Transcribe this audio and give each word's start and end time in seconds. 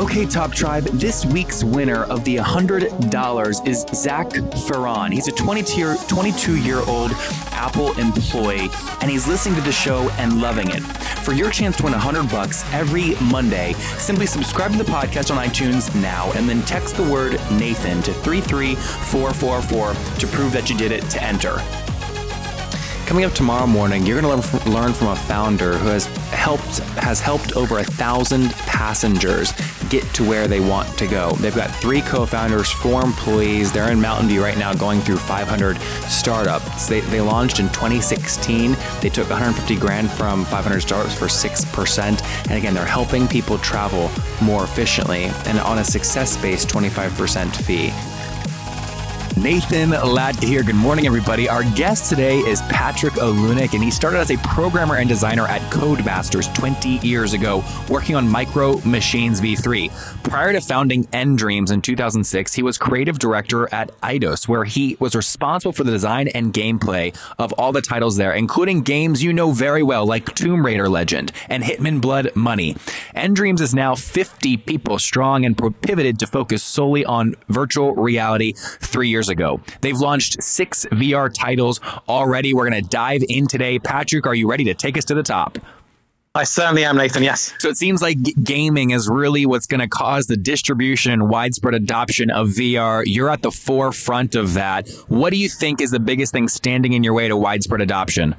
Okay, 0.00 0.24
Top 0.24 0.54
Tribe, 0.54 0.84
this 0.84 1.26
week's 1.26 1.62
winner 1.62 2.04
of 2.04 2.24
the 2.24 2.36
$100 2.36 3.68
is 3.68 3.84
Zach 3.92 4.32
Ferron. 4.66 5.12
He's 5.12 5.28
a 5.28 5.32
22 5.32 6.56
year 6.56 6.78
old 6.88 7.10
Apple 7.52 7.92
employee, 7.98 8.70
and 9.02 9.10
he's 9.10 9.28
listening 9.28 9.56
to 9.56 9.60
the 9.60 9.70
show 9.70 10.08
and 10.12 10.40
loving 10.40 10.70
it. 10.70 10.80
For 10.80 11.34
your 11.34 11.50
chance 11.50 11.76
to 11.76 11.82
win 11.82 11.92
100 11.92 12.30
bucks 12.30 12.64
every 12.72 13.14
Monday, 13.30 13.74
simply 13.98 14.24
subscribe 14.24 14.72
to 14.72 14.78
the 14.78 14.84
podcast 14.84 15.30
on 15.30 15.46
iTunes 15.46 15.94
now 16.00 16.32
and 16.32 16.48
then 16.48 16.62
text 16.62 16.96
the 16.96 17.02
word 17.02 17.32
Nathan 17.52 18.00
to 18.04 18.14
33444 18.14 20.18
to 20.18 20.26
prove 20.28 20.52
that 20.52 20.70
you 20.70 20.78
did 20.78 20.92
it 20.92 21.02
to 21.10 21.22
enter. 21.22 21.58
Coming 23.04 23.24
up 23.24 23.32
tomorrow 23.32 23.66
morning, 23.66 24.06
you're 24.06 24.18
going 24.18 24.40
to 24.40 24.40
learn 24.46 24.60
from, 24.60 24.72
learn 24.72 24.92
from 24.94 25.08
a 25.08 25.16
founder 25.16 25.76
who 25.76 25.88
has 25.88 26.06
helped 26.30 26.78
has 26.96 27.20
helped 27.20 27.56
over 27.56 27.80
a 27.80 27.84
thousand 27.84 28.50
passengers 28.52 29.52
get 29.90 30.04
to 30.14 30.24
where 30.24 30.48
they 30.48 30.60
want 30.60 30.88
to 30.98 31.06
go. 31.06 31.32
They've 31.32 31.54
got 31.54 31.70
three 31.76 32.00
co-founders, 32.00 32.70
four 32.70 33.02
employees. 33.02 33.72
They're 33.72 33.90
in 33.90 34.00
Mountain 34.00 34.28
View 34.28 34.42
right 34.42 34.56
now, 34.56 34.72
going 34.72 35.00
through 35.00 35.18
500 35.18 35.76
startups. 36.08 36.86
They, 36.86 37.00
they 37.00 37.20
launched 37.20 37.58
in 37.58 37.66
2016. 37.68 38.76
They 39.00 39.08
took 39.08 39.28
150 39.28 39.76
grand 39.76 40.10
from 40.10 40.44
500 40.44 40.80
startups 40.80 41.14
for 41.14 41.28
six 41.28 41.64
percent. 41.64 42.22
And 42.48 42.52
again, 42.52 42.72
they're 42.72 42.86
helping 42.86 43.26
people 43.26 43.58
travel 43.58 44.10
more 44.40 44.64
efficiently 44.64 45.24
and 45.46 45.58
on 45.58 45.78
a 45.78 45.84
success-based 45.84 46.68
25% 46.68 47.54
fee. 47.54 48.09
Nathan 49.42 49.92
Latka 49.92 50.44
here. 50.44 50.62
Good 50.62 50.74
morning, 50.74 51.06
everybody. 51.06 51.48
Our 51.48 51.62
guest 51.74 52.10
today 52.10 52.40
is 52.40 52.60
Patrick 52.62 53.16
O'Luanaigh, 53.16 53.72
and 53.72 53.82
he 53.82 53.90
started 53.90 54.18
as 54.18 54.30
a 54.30 54.36
programmer 54.38 54.96
and 54.96 55.08
designer 55.08 55.46
at 55.46 55.62
Codemasters 55.72 56.54
20 56.54 56.98
years 56.98 57.32
ago, 57.32 57.64
working 57.88 58.16
on 58.16 58.28
Micro 58.28 58.78
Machines 58.80 59.40
V3. 59.40 59.90
Prior 60.24 60.52
to 60.52 60.60
founding 60.60 61.04
nDreams 61.06 61.72
in 61.72 61.80
2006, 61.80 62.52
he 62.52 62.62
was 62.62 62.76
creative 62.76 63.18
director 63.18 63.72
at 63.72 63.98
Eidos, 64.02 64.46
where 64.46 64.64
he 64.64 64.98
was 65.00 65.14
responsible 65.14 65.72
for 65.72 65.84
the 65.84 65.90
design 65.90 66.28
and 66.28 66.52
gameplay 66.52 67.16
of 67.38 67.54
all 67.54 67.72
the 67.72 67.80
titles 67.80 68.18
there, 68.18 68.34
including 68.34 68.82
games 68.82 69.22
you 69.22 69.32
know 69.32 69.52
very 69.52 69.82
well, 69.82 70.04
like 70.04 70.34
Tomb 70.34 70.66
Raider 70.66 70.90
Legend 70.90 71.32
and 71.48 71.64
Hitman 71.64 72.02
Blood 72.02 72.36
Money. 72.36 72.74
nDreams 73.16 73.62
is 73.62 73.74
now 73.74 73.94
50 73.94 74.58
people 74.58 74.98
strong 74.98 75.46
and 75.46 75.56
pivoted 75.80 76.18
to 76.18 76.26
focus 76.26 76.62
solely 76.62 77.06
on 77.06 77.36
virtual 77.48 77.94
reality 77.94 78.52
three 78.54 79.08
years 79.08 79.29
ago. 79.30 79.60
They've 79.80 79.98
launched 79.98 80.42
six 80.42 80.86
VR 80.92 81.32
titles 81.32 81.80
already. 82.08 82.52
We're 82.52 82.68
going 82.68 82.82
to 82.82 82.88
dive 82.88 83.22
in 83.28 83.46
today. 83.46 83.78
Patrick, 83.78 84.26
are 84.26 84.34
you 84.34 84.50
ready 84.50 84.64
to 84.64 84.74
take 84.74 84.98
us 84.98 85.04
to 85.06 85.14
the 85.14 85.22
top? 85.22 85.58
I 86.32 86.44
certainly 86.44 86.84
am, 86.84 86.96
Nathan. 86.96 87.24
Yes. 87.24 87.52
So 87.58 87.68
it 87.68 87.76
seems 87.76 88.00
like 88.00 88.16
gaming 88.44 88.90
is 88.90 89.08
really 89.08 89.46
what's 89.46 89.66
going 89.66 89.80
to 89.80 89.88
cause 89.88 90.28
the 90.28 90.36
distribution 90.36 91.10
and 91.10 91.28
widespread 91.28 91.74
adoption 91.74 92.30
of 92.30 92.50
VR. 92.50 93.02
You're 93.04 93.30
at 93.30 93.42
the 93.42 93.50
forefront 93.50 94.36
of 94.36 94.54
that. 94.54 94.88
What 95.08 95.30
do 95.30 95.38
you 95.38 95.48
think 95.48 95.80
is 95.80 95.90
the 95.90 95.98
biggest 95.98 96.32
thing 96.32 96.46
standing 96.46 96.92
in 96.92 97.02
your 97.02 97.14
way 97.14 97.26
to 97.26 97.36
widespread 97.36 97.80
adoption? 97.80 98.36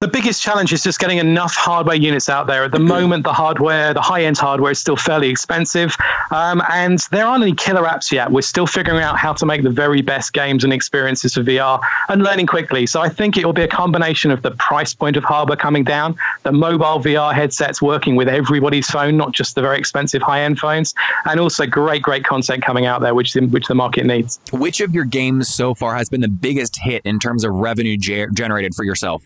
The 0.00 0.06
biggest 0.06 0.40
challenge 0.40 0.72
is 0.72 0.84
just 0.84 1.00
getting 1.00 1.18
enough 1.18 1.56
hardware 1.56 1.96
units 1.96 2.28
out 2.28 2.46
there. 2.46 2.62
At 2.62 2.70
the 2.70 2.78
moment, 2.78 3.24
the 3.24 3.32
hardware, 3.32 3.92
the 3.92 4.00
high 4.00 4.22
end 4.22 4.38
hardware, 4.38 4.70
is 4.70 4.78
still 4.78 4.94
fairly 4.94 5.28
expensive. 5.28 5.96
Um, 6.30 6.62
and 6.70 7.00
there 7.10 7.26
aren't 7.26 7.42
any 7.42 7.52
killer 7.52 7.82
apps 7.82 8.12
yet. 8.12 8.30
We're 8.30 8.42
still 8.42 8.68
figuring 8.68 9.02
out 9.02 9.18
how 9.18 9.32
to 9.32 9.44
make 9.44 9.64
the 9.64 9.70
very 9.70 10.00
best 10.00 10.32
games 10.32 10.62
and 10.62 10.72
experiences 10.72 11.34
for 11.34 11.42
VR 11.42 11.80
and 12.10 12.22
learning 12.22 12.46
quickly. 12.46 12.86
So 12.86 13.00
I 13.00 13.08
think 13.08 13.36
it 13.36 13.44
will 13.44 13.52
be 13.52 13.62
a 13.62 13.68
combination 13.68 14.30
of 14.30 14.42
the 14.42 14.52
price 14.52 14.94
point 14.94 15.16
of 15.16 15.24
hardware 15.24 15.56
coming 15.56 15.82
down, 15.82 16.14
the 16.44 16.52
mobile 16.52 17.02
VR 17.02 17.34
headsets 17.34 17.82
working 17.82 18.14
with 18.14 18.28
everybody's 18.28 18.88
phone, 18.88 19.16
not 19.16 19.32
just 19.32 19.56
the 19.56 19.62
very 19.62 19.78
expensive 19.80 20.22
high 20.22 20.42
end 20.42 20.60
phones, 20.60 20.94
and 21.24 21.40
also 21.40 21.66
great, 21.66 22.02
great 22.02 22.22
content 22.22 22.62
coming 22.62 22.86
out 22.86 23.00
there, 23.00 23.16
which, 23.16 23.34
which 23.34 23.66
the 23.66 23.74
market 23.74 24.06
needs. 24.06 24.38
Which 24.52 24.80
of 24.80 24.94
your 24.94 25.06
games 25.06 25.48
so 25.48 25.74
far 25.74 25.96
has 25.96 26.08
been 26.08 26.20
the 26.20 26.28
biggest 26.28 26.78
hit 26.80 27.02
in 27.04 27.18
terms 27.18 27.42
of 27.42 27.52
revenue 27.52 27.96
ge- 27.96 28.32
generated 28.32 28.76
for 28.76 28.84
yourself? 28.84 29.24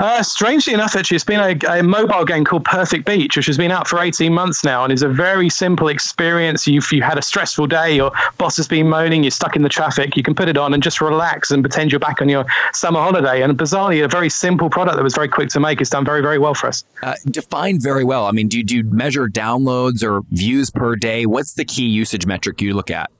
Uh, 0.00 0.22
strangely 0.22 0.72
enough, 0.72 0.96
actually, 0.96 1.14
it's 1.14 1.24
been 1.24 1.40
a, 1.40 1.78
a, 1.78 1.82
mobile 1.82 2.24
game 2.24 2.42
called 2.42 2.64
Perfect 2.64 3.04
Beach, 3.04 3.36
which 3.36 3.44
has 3.44 3.58
been 3.58 3.70
out 3.70 3.86
for 3.86 4.00
18 4.00 4.32
months 4.32 4.64
now 4.64 4.82
and 4.82 4.90
is 4.90 5.02
a 5.02 5.08
very 5.08 5.50
simple 5.50 5.88
experience. 5.88 6.66
You've 6.66 6.90
you 6.90 7.02
had 7.02 7.18
a 7.18 7.22
stressful 7.22 7.66
day, 7.66 7.96
your 7.96 8.10
boss 8.38 8.56
has 8.56 8.66
been 8.66 8.88
moaning, 8.88 9.22
you're 9.22 9.30
stuck 9.30 9.56
in 9.56 9.62
the 9.62 9.68
traffic, 9.68 10.16
you 10.16 10.22
can 10.22 10.34
put 10.34 10.48
it 10.48 10.56
on 10.56 10.72
and 10.72 10.82
just 10.82 11.02
relax 11.02 11.50
and 11.50 11.62
pretend 11.62 11.92
you're 11.92 11.98
back 11.98 12.22
on 12.22 12.30
your 12.30 12.46
summer 12.72 12.98
holiday. 12.98 13.42
And 13.42 13.58
bizarrely, 13.58 14.02
a 14.02 14.08
very 14.08 14.30
simple 14.30 14.70
product 14.70 14.96
that 14.96 15.02
was 15.02 15.14
very 15.14 15.28
quick 15.28 15.50
to 15.50 15.60
make 15.60 15.80
has 15.80 15.90
done 15.90 16.06
very, 16.06 16.22
very 16.22 16.38
well 16.38 16.54
for 16.54 16.68
us. 16.68 16.82
Uh, 17.02 17.16
defined 17.26 17.82
very 17.82 18.02
well. 18.02 18.24
I 18.24 18.32
mean, 18.32 18.48
do, 18.48 18.62
do 18.62 18.76
you 18.76 18.84
measure 18.84 19.28
downloads 19.28 20.02
or 20.02 20.22
views 20.30 20.70
per 20.70 20.96
day? 20.96 21.26
What's 21.26 21.52
the 21.52 21.66
key 21.66 21.84
usage 21.84 22.24
metric 22.24 22.62
you 22.62 22.72
look 22.72 22.90
at? 22.90 23.10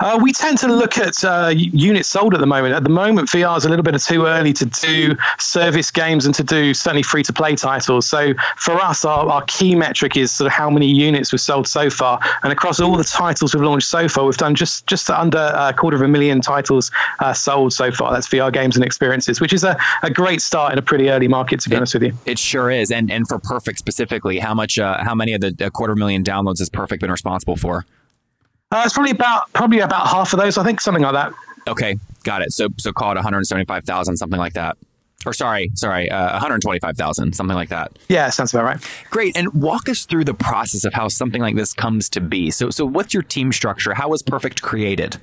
Uh, 0.00 0.18
we 0.20 0.32
tend 0.32 0.58
to 0.58 0.68
look 0.68 0.98
at 0.98 1.22
uh, 1.24 1.52
units 1.54 2.08
sold 2.08 2.34
at 2.34 2.40
the 2.40 2.46
moment. 2.46 2.74
At 2.74 2.84
the 2.84 2.90
moment, 2.90 3.28
VR 3.28 3.56
is 3.56 3.64
a 3.64 3.68
little 3.68 3.82
bit 3.82 3.98
too 4.00 4.26
early 4.26 4.52
to 4.54 4.66
do 4.66 5.16
service 5.38 5.90
games 5.90 6.26
and 6.26 6.34
to 6.34 6.42
do 6.42 6.74
certainly 6.74 7.02
free 7.02 7.22
to 7.22 7.32
play 7.32 7.54
titles. 7.54 8.08
So 8.08 8.34
for 8.56 8.74
us, 8.74 9.04
our, 9.04 9.28
our 9.28 9.42
key 9.42 9.74
metric 9.74 10.16
is 10.16 10.32
sort 10.32 10.46
of 10.46 10.52
how 10.52 10.70
many 10.70 10.86
units 10.86 11.32
we've 11.32 11.40
sold 11.40 11.68
so 11.68 11.90
far. 11.90 12.20
And 12.42 12.52
across 12.52 12.80
all 12.80 12.96
the 12.96 13.04
titles 13.04 13.54
we've 13.54 13.64
launched 13.64 13.88
so 13.88 14.08
far, 14.08 14.24
we've 14.24 14.36
done 14.36 14.54
just 14.54 14.86
just 14.86 15.10
under 15.10 15.52
a 15.54 15.72
quarter 15.72 15.96
of 15.96 16.02
a 16.02 16.08
million 16.08 16.40
titles 16.40 16.90
uh, 17.20 17.32
sold 17.32 17.72
so 17.72 17.90
far. 17.92 18.12
That's 18.12 18.28
VR 18.28 18.52
games 18.52 18.76
and 18.76 18.84
experiences, 18.84 19.40
which 19.40 19.52
is 19.52 19.64
a, 19.64 19.78
a 20.02 20.10
great 20.10 20.40
start 20.40 20.72
in 20.72 20.78
a 20.78 20.82
pretty 20.82 21.10
early 21.10 21.28
market, 21.28 21.60
to 21.60 21.68
be 21.68 21.76
it, 21.76 21.78
honest 21.78 21.94
with 21.94 22.02
you. 22.02 22.12
It 22.26 22.38
sure 22.38 22.70
is. 22.70 22.90
And 22.90 23.10
and 23.10 23.28
for 23.28 23.38
Perfect 23.38 23.78
specifically, 23.78 24.38
how 24.38 24.54
much, 24.54 24.78
uh, 24.78 25.02
how 25.02 25.14
many 25.14 25.34
of 25.34 25.40
the 25.40 25.70
quarter 25.72 25.94
million 25.94 26.24
downloads 26.24 26.58
has 26.58 26.68
Perfect 26.68 27.00
been 27.00 27.10
responsible 27.10 27.56
for? 27.56 27.84
Uh, 28.70 28.82
it's 28.84 28.94
probably 28.94 29.12
about 29.12 29.52
probably 29.52 29.80
about 29.80 30.06
half 30.08 30.32
of 30.32 30.40
those. 30.40 30.58
I 30.58 30.64
think 30.64 30.80
something 30.80 31.02
like 31.02 31.12
that. 31.12 31.32
Okay, 31.68 31.96
got 32.24 32.42
it. 32.42 32.52
So 32.52 32.68
so 32.78 32.92
call 32.92 33.12
it 33.12 33.16
175,000, 33.16 34.16
something 34.16 34.38
like 34.38 34.54
that. 34.54 34.76
Or 35.26 35.32
sorry, 35.32 35.70
sorry, 35.74 36.10
uh, 36.10 36.32
125,000, 36.32 37.34
something 37.34 37.56
like 37.56 37.70
that. 37.70 37.98
Yeah, 38.08 38.28
sounds 38.28 38.52
about 38.52 38.64
right. 38.64 38.90
Great. 39.10 39.34
And 39.36 39.54
walk 39.54 39.88
us 39.88 40.04
through 40.04 40.24
the 40.24 40.34
process 40.34 40.84
of 40.84 40.92
how 40.92 41.08
something 41.08 41.40
like 41.40 41.56
this 41.56 41.72
comes 41.72 42.10
to 42.10 42.20
be. 42.20 42.50
So 42.50 42.70
so 42.70 42.84
what's 42.84 43.14
your 43.14 43.22
team 43.22 43.52
structure? 43.52 43.94
How 43.94 44.08
was 44.08 44.22
Perfect 44.22 44.60
created? 44.60 45.18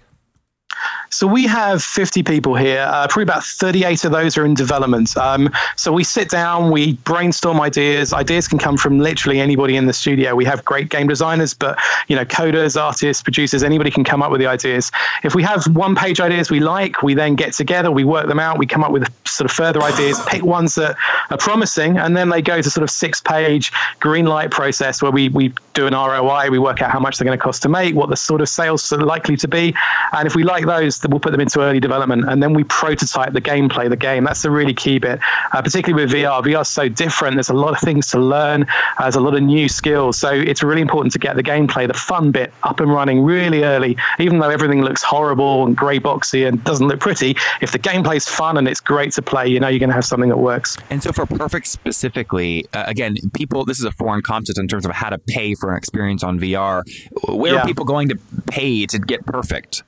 So 1.10 1.28
we 1.28 1.46
have 1.46 1.84
50 1.84 2.24
people 2.24 2.56
here. 2.56 2.86
Uh, 2.90 3.06
probably 3.08 3.24
about 3.24 3.44
38 3.44 4.06
of 4.06 4.12
those 4.12 4.38
are 4.38 4.46
in 4.46 4.54
development. 4.54 5.16
Um, 5.18 5.50
so 5.76 5.92
we 5.92 6.04
sit 6.04 6.30
down, 6.30 6.72
we 6.72 6.94
brainstorm 6.94 7.60
ideas. 7.60 8.14
Ideas 8.14 8.48
can 8.48 8.58
come 8.58 8.78
from 8.78 9.00
literally 9.00 9.40
anybody 9.42 9.76
in 9.76 9.88
the 9.88 9.94
studio. 9.94 10.36
We 10.36 10.46
have 10.46 10.64
great 10.64 10.90
game 10.90 11.08
designers, 11.08 11.54
but 11.54 11.78
you 12.08 12.16
know, 12.16 12.24
coders, 12.24 12.82
artists, 12.82 13.22
producers, 13.22 13.62
anybody 13.62 13.92
can 13.92 14.04
come 14.06 14.24
up 14.24 14.32
with 14.32 14.40
the 14.40 14.48
ideas. 14.48 14.92
If 15.24 15.36
we 15.36 15.44
have 15.44 15.66
one-page 15.76 16.20
ideas 16.22 16.50
we 16.50 16.62
like, 16.62 17.04
we 17.04 17.14
then 17.14 17.36
get 17.36 17.54
together, 17.54 17.92
we 17.92 18.04
work 18.04 18.28
them 18.28 18.40
out, 18.40 18.58
we 18.58 18.66
come 18.66 18.84
up 18.84 18.92
with 18.92 19.08
sort 19.28 19.50
of 19.50 19.56
further 19.56 19.82
ideas, 19.82 20.20
pick 20.28 20.44
ones 20.44 20.76
that 20.76 20.96
are 21.30 21.38
promising, 21.38 21.98
and 21.98 22.16
then 22.16 22.30
they 22.30 22.42
go 22.42 22.62
to 22.62 22.70
sort 22.70 22.84
of 22.84 22.90
six-page 22.90 23.72
green 24.00 24.26
light 24.26 24.52
process 24.52 25.02
where 25.02 25.12
we 25.12 25.30
we 25.30 25.54
do 25.74 25.88
an 25.88 25.94
ROI, 25.94 26.50
we 26.50 26.60
work 26.60 26.82
out 26.82 26.92
how 26.92 27.00
much 27.00 27.18
they're 27.18 27.26
going 27.26 27.38
to 27.38 27.42
cost 27.42 27.62
to 27.64 27.70
make, 27.70 27.96
what 27.96 28.10
the 28.10 28.16
sort 28.16 28.42
of 28.42 28.50
sales 28.50 28.92
are 28.92 29.00
likely 29.00 29.38
to 29.38 29.48
be, 29.48 29.74
and 30.14 30.28
if 30.28 30.36
we 30.36 30.44
like 30.44 30.61
those 30.66 31.00
that 31.00 31.12
we'll 31.12 31.20
put 31.20 31.32
them 31.32 31.42
into 31.42 31.62
early 31.62 31.80
development 31.80 32.26
and 32.28 32.42
then 32.42 32.54
we 32.54 32.64
prototype 32.64 33.34
the 33.34 33.42
gameplay, 33.42 33.90
the 33.90 33.96
game. 33.96 34.24
That's 34.24 34.42
the 34.42 34.52
really 34.52 34.74
key 34.74 35.00
bit, 35.00 35.20
uh, 35.52 35.62
particularly 35.62 36.06
with 36.06 36.14
VR. 36.14 36.42
VR 36.44 36.62
is 36.62 36.70
so 36.70 36.88
different. 36.88 37.36
There's 37.36 37.50
a 37.50 37.54
lot 37.54 37.74
of 37.74 37.80
things 37.80 38.10
to 38.12 38.20
learn. 38.20 38.64
Uh, 38.98 39.04
there's 39.04 39.16
a 39.16 39.22
lot 39.22 39.36
of 39.36 39.44
new 39.44 39.68
skills. 39.68 40.18
So 40.18 40.32
it's 40.32 40.64
really 40.64 40.82
important 40.82 41.14
to 41.14 41.20
get 41.20 41.36
the 41.36 41.44
gameplay, 41.44 41.88
the 41.88 41.94
fun 41.94 42.32
bit, 42.32 42.54
up 42.64 42.80
and 42.80 42.92
running 42.92 43.24
really 43.24 43.64
early. 43.64 43.98
Even 44.20 44.40
though 44.40 44.50
everything 44.50 44.82
looks 44.82 45.04
horrible 45.04 45.66
and 45.66 45.76
grey 45.76 46.00
boxy 46.00 46.48
and 46.48 46.64
doesn't 46.64 46.88
look 46.88 47.00
pretty, 47.00 47.36
if 47.62 47.72
the 47.72 47.80
gameplay's 47.80 48.28
fun 48.28 48.58
and 48.58 48.68
it's 48.68 48.80
great 48.80 49.12
to 49.14 49.22
play, 49.22 49.48
you 49.48 49.60
know 49.60 49.68
you're 49.68 49.80
going 49.80 49.90
to 49.90 49.96
have 49.96 50.06
something 50.06 50.30
that 50.30 50.38
works. 50.38 50.78
And 50.90 51.02
so 51.02 51.12
for 51.12 51.26
Perfect 51.26 51.68
specifically, 51.68 52.66
uh, 52.74 52.84
again, 52.88 53.16
people, 53.34 53.66
this 53.66 53.80
is 53.80 53.86
a 53.86 53.92
foreign 53.92 54.22
concept 54.22 54.60
in 54.60 54.68
terms 54.68 54.86
of 54.86 54.92
how 54.92 55.10
to 55.10 55.18
pay 55.18 55.56
for 55.56 55.72
an 55.72 55.78
experience 55.78 56.24
on 56.24 56.40
VR. 56.40 56.84
Where 57.28 57.54
yeah. 57.54 57.62
are 57.62 57.66
people 57.66 57.86
going 57.86 58.10
to 58.10 58.20
pay 58.48 58.86
to 58.86 59.00
get 59.00 59.26
Perfect? 59.26 59.84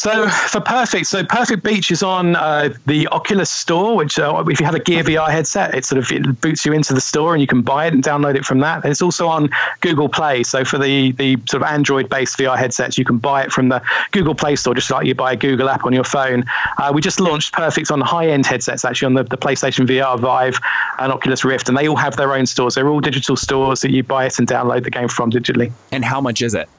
So 0.00 0.30
for 0.30 0.62
Perfect, 0.62 1.08
so 1.08 1.22
Perfect 1.22 1.62
Beach 1.62 1.90
is 1.90 2.02
on 2.02 2.34
uh, 2.34 2.72
the 2.86 3.06
Oculus 3.08 3.50
Store, 3.50 3.94
which 3.94 4.18
uh, 4.18 4.42
if 4.48 4.58
you 4.58 4.64
have 4.64 4.74
a 4.74 4.80
Gear 4.80 5.04
VR 5.04 5.28
headset, 5.28 5.74
it 5.74 5.84
sort 5.84 5.98
of 5.98 6.10
it 6.10 6.40
boots 6.40 6.64
you 6.64 6.72
into 6.72 6.94
the 6.94 7.02
store 7.02 7.34
and 7.34 7.42
you 7.42 7.46
can 7.46 7.60
buy 7.60 7.84
it 7.84 7.92
and 7.92 8.02
download 8.02 8.34
it 8.34 8.46
from 8.46 8.60
that. 8.60 8.82
And 8.82 8.90
it's 8.90 9.02
also 9.02 9.28
on 9.28 9.50
Google 9.82 10.08
Play. 10.08 10.42
So 10.42 10.64
for 10.64 10.78
the 10.78 11.12
the 11.12 11.36
sort 11.50 11.62
of 11.62 11.68
Android-based 11.68 12.38
VR 12.38 12.56
headsets, 12.56 12.96
you 12.96 13.04
can 13.04 13.18
buy 13.18 13.42
it 13.42 13.52
from 13.52 13.68
the 13.68 13.82
Google 14.12 14.34
Play 14.34 14.56
Store, 14.56 14.72
just 14.72 14.90
like 14.90 15.06
you 15.06 15.14
buy 15.14 15.34
a 15.34 15.36
Google 15.36 15.68
app 15.68 15.84
on 15.84 15.92
your 15.92 16.04
phone. 16.04 16.46
Uh, 16.78 16.90
we 16.94 17.02
just 17.02 17.20
launched 17.20 17.52
Perfect 17.52 17.90
on 17.90 18.00
high-end 18.00 18.46
headsets, 18.46 18.86
actually 18.86 19.04
on 19.04 19.14
the, 19.14 19.24
the 19.24 19.36
PlayStation 19.36 19.86
VR 19.86 20.18
Vive 20.18 20.58
and 20.98 21.12
Oculus 21.12 21.44
Rift, 21.44 21.68
and 21.68 21.76
they 21.76 21.86
all 21.86 21.96
have 21.96 22.16
their 22.16 22.32
own 22.32 22.46
stores. 22.46 22.74
They're 22.74 22.88
all 22.88 23.00
digital 23.00 23.36
stores 23.36 23.82
that 23.82 23.90
you 23.90 24.02
buy 24.02 24.24
it 24.24 24.38
and 24.38 24.48
download 24.48 24.84
the 24.84 24.90
game 24.90 25.08
from 25.08 25.30
digitally. 25.30 25.72
And 25.92 26.06
how 26.06 26.22
much 26.22 26.40
is 26.40 26.54
it? 26.54 26.70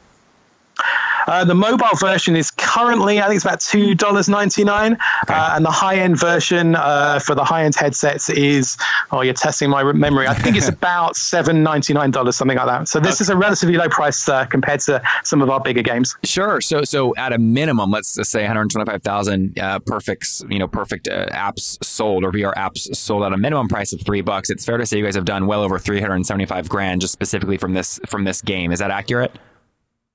Uh, 1.27 1.43
the 1.43 1.55
mobile 1.55 1.95
version 1.99 2.35
is 2.35 2.51
currently, 2.51 3.19
I 3.19 3.27
think 3.27 3.35
it's 3.35 3.45
about 3.45 3.59
two 3.59 3.95
dollars 3.95 4.29
ninety 4.29 4.63
nine, 4.63 4.93
okay. 5.23 5.33
uh, 5.33 5.55
and 5.55 5.65
the 5.65 5.71
high 5.71 5.95
end 5.95 6.19
version 6.19 6.75
uh, 6.75 7.19
for 7.19 7.35
the 7.35 7.43
high 7.43 7.63
end 7.63 7.75
headsets 7.75 8.29
is, 8.29 8.77
oh, 9.11 9.21
you're 9.21 9.33
testing 9.33 9.69
my 9.69 9.83
memory. 9.93 10.27
I 10.27 10.33
think 10.33 10.55
it's 10.55 10.69
about 10.81 11.15
seven 11.15 11.63
ninety 11.63 11.93
nine 11.93 12.11
dollars, 12.11 12.35
something 12.35 12.57
like 12.57 12.67
that. 12.67 12.87
So 12.87 12.99
this 12.99 13.17
okay. 13.17 13.23
is 13.23 13.29
a 13.29 13.37
relatively 13.37 13.77
low 13.77 13.89
price 13.89 14.27
uh, 14.27 14.45
compared 14.45 14.79
to 14.81 15.01
some 15.23 15.41
of 15.41 15.49
our 15.49 15.59
bigger 15.59 15.81
games. 15.81 16.15
Sure. 16.23 16.61
So 16.61 16.83
so 16.83 17.15
at 17.15 17.33
a 17.33 17.37
minimum, 17.37 17.91
let's 17.91 18.15
just 18.15 18.31
say 18.31 18.41
one 18.41 18.47
hundred 18.47 18.71
twenty 18.71 18.89
five 18.89 19.03
thousand 19.03 19.59
uh, 19.59 19.79
perfect, 19.79 20.43
you 20.49 20.59
know, 20.59 20.67
perfect 20.67 21.07
uh, 21.07 21.27
apps 21.27 21.83
sold 21.83 22.23
or 22.23 22.31
VR 22.31 22.53
apps 22.55 22.95
sold 22.95 23.23
at 23.23 23.33
a 23.33 23.37
minimum 23.37 23.67
price 23.67 23.93
of 23.93 24.01
three 24.01 24.21
bucks. 24.21 24.49
It's 24.49 24.65
fair 24.65 24.77
to 24.77 24.85
say 24.85 24.97
you 24.97 25.05
guys 25.05 25.15
have 25.15 25.25
done 25.25 25.47
well 25.47 25.61
over 25.61 25.79
three 25.79 26.01
hundred 26.01 26.25
seventy 26.25 26.45
five 26.45 26.69
grand 26.69 27.01
just 27.01 27.13
specifically 27.13 27.57
from 27.57 27.73
this 27.73 27.99
from 28.07 28.23
this 28.23 28.41
game. 28.41 28.71
Is 28.71 28.79
that 28.79 28.91
accurate? 28.91 29.37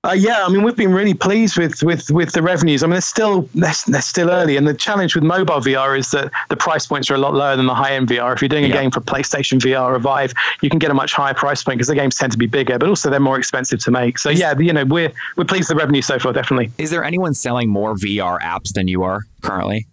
Uh, 0.07 0.13
yeah, 0.13 0.45
I 0.45 0.49
mean 0.49 0.63
we've 0.63 0.77
been 0.77 0.93
really 0.93 1.15
pleased 1.15 1.59
with 1.59 1.83
with 1.83 2.11
with 2.13 2.31
the 2.33 2.41
revenues. 2.41 2.85
I 2.85 2.87
mean 2.87 2.93
they're 2.93 3.01
still 3.01 3.49
they're, 3.55 3.73
they're, 3.89 4.01
still 4.01 4.31
early, 4.31 4.57
and 4.57 4.67
the 4.67 4.75
challenge 4.75 5.17
with 5.17 5.25
mobile 5.25 5.61
VR 5.61 5.99
is 5.99 6.13
that 6.13 6.31
the 6.49 6.57
price 6.57 6.87
points 6.87 7.11
are 7.11 7.17
a 7.17 7.19
lot 7.19 7.35
lower 7.35 7.57
than 7.57 7.67
the 7.67 7.75
high 7.75 7.95
end 7.95 8.09
VR. 8.09 8.33
If 8.33 8.41
you're 8.41 8.49
doing 8.49 8.65
a 8.65 8.69
yeah. 8.69 8.83
game 8.83 8.93
for 8.93 9.01
PlayStation 9.01 9.59
VR 9.59 9.97
or 9.97 9.99
Vive, 9.99 10.33
you 10.63 10.71
can 10.71 10.79
get 10.79 10.93
a 10.93 10.95
much 10.95 11.13
higher 11.13 11.35
price 11.35 11.65
point 11.65 11.79
because 11.79 11.89
the 11.89 11.97
games 11.97 12.17
tend 12.17 12.31
to 12.31 12.39
be 12.39 12.47
bigger, 12.47 12.79
but 12.79 12.89
also 12.89 13.11
they're 13.11 13.19
more 13.19 13.37
expensive 13.37 13.81
to 13.81 13.91
make. 13.91 14.19
So 14.19 14.31
yeah, 14.31 14.57
you 14.57 14.73
know 14.73 14.85
we're 14.85 15.13
we're 15.37 15.45
pleased 15.45 15.69
with 15.69 15.77
the 15.77 15.83
revenue 15.83 16.03
so 16.03 16.21
far, 16.21 16.33
definitely. 16.33 16.71
Is 16.79 16.91
there 16.91 17.03
anyone 17.03 17.35
selling 17.35 17.69
more 17.69 17.97
VR 17.97 18.39
apps 18.41 18.75
than 18.75 18.87
you 18.87 19.03
are 19.03 19.23
currently? 19.43 19.89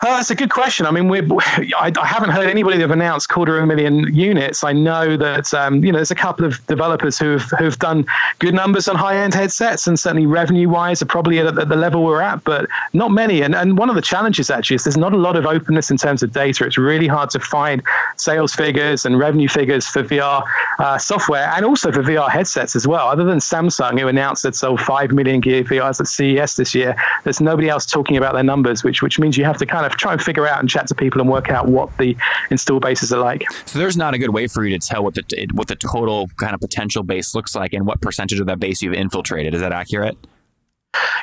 Oh, 0.00 0.16
that's 0.16 0.30
a 0.30 0.36
good 0.36 0.50
question. 0.50 0.86
I 0.86 0.92
mean, 0.92 1.08
we're, 1.08 1.26
I, 1.42 1.92
I 2.00 2.06
haven't 2.06 2.30
heard 2.30 2.48
anybody 2.48 2.76
that 2.76 2.82
have 2.82 2.92
announced 2.92 3.28
quarter 3.30 3.58
of 3.58 3.64
a 3.64 3.66
million 3.66 4.14
units. 4.14 4.62
I 4.62 4.72
know 4.72 5.16
that 5.16 5.52
um, 5.52 5.84
you 5.84 5.90
know 5.90 5.98
there's 5.98 6.12
a 6.12 6.16
couple 6.16 6.44
of 6.44 6.64
developers 6.68 7.18
who've 7.18 7.42
who've 7.58 7.78
done 7.80 8.06
good 8.38 8.54
numbers 8.54 8.86
on 8.86 8.94
high 8.94 9.16
end 9.16 9.34
headsets, 9.34 9.88
and 9.88 9.98
certainly 9.98 10.26
revenue 10.26 10.68
wise 10.68 11.02
are 11.02 11.06
probably 11.06 11.40
at, 11.40 11.58
at, 11.58 11.68
the 11.68 11.76
level 11.76 12.04
we're 12.04 12.20
at, 12.20 12.44
but 12.44 12.68
not 12.92 13.10
many. 13.10 13.42
And 13.42 13.56
and 13.56 13.76
one 13.76 13.88
of 13.88 13.96
the 13.96 14.02
challenges 14.02 14.50
actually 14.50 14.76
is 14.76 14.84
there's 14.84 14.96
not 14.96 15.12
a 15.12 15.16
lot 15.16 15.34
of 15.34 15.46
openness 15.46 15.90
in 15.90 15.96
terms 15.96 16.22
of 16.22 16.32
data. 16.32 16.64
It's 16.64 16.78
really 16.78 17.08
hard 17.08 17.30
to 17.30 17.40
find 17.40 17.82
sales 18.16 18.54
figures 18.54 19.04
and 19.04 19.18
revenue 19.18 19.48
figures 19.48 19.88
for 19.88 20.04
VR 20.04 20.44
uh, 20.78 20.98
software 20.98 21.50
and 21.56 21.64
also 21.64 21.90
for 21.90 22.04
VR 22.04 22.30
headsets 22.30 22.76
as 22.76 22.86
well. 22.86 23.08
Other 23.08 23.24
than 23.24 23.38
Samsung, 23.38 23.98
who 23.98 24.06
announced 24.06 24.44
it 24.44 24.54
sold 24.54 24.80
five 24.80 25.10
million 25.10 25.40
Gear 25.40 25.64
VRs 25.64 25.98
at 25.98 26.06
CES 26.06 26.54
this 26.54 26.72
year, 26.72 26.94
there's 27.24 27.40
nobody 27.40 27.68
else 27.68 27.84
talking 27.84 28.16
about 28.16 28.34
their 28.34 28.44
numbers, 28.44 28.84
which 28.84 29.02
which 29.02 29.18
means 29.18 29.36
you 29.36 29.44
have 29.44 29.58
to 29.58 29.66
kind 29.66 29.84
of 29.84 29.87
of 29.92 29.98
try 29.98 30.12
and 30.12 30.22
figure 30.22 30.46
out 30.46 30.60
and 30.60 30.68
chat 30.68 30.86
to 30.88 30.94
people 30.94 31.20
and 31.20 31.30
work 31.30 31.50
out 31.50 31.68
what 31.68 31.96
the 31.98 32.16
install 32.50 32.80
bases 32.80 33.12
are 33.12 33.20
like. 33.20 33.44
So 33.66 33.78
there's 33.78 33.96
not 33.96 34.14
a 34.14 34.18
good 34.18 34.30
way 34.30 34.46
for 34.46 34.64
you 34.64 34.78
to 34.78 34.86
tell 34.86 35.04
what 35.04 35.14
the 35.14 35.48
what 35.52 35.68
the 35.68 35.76
total 35.76 36.28
kind 36.36 36.54
of 36.54 36.60
potential 36.60 37.02
base 37.02 37.34
looks 37.34 37.54
like 37.54 37.72
and 37.72 37.86
what 37.86 38.00
percentage 38.00 38.40
of 38.40 38.46
that 38.46 38.60
base 38.60 38.82
you've 38.82 38.94
infiltrated. 38.94 39.54
Is 39.54 39.60
that 39.60 39.72
accurate? 39.72 40.16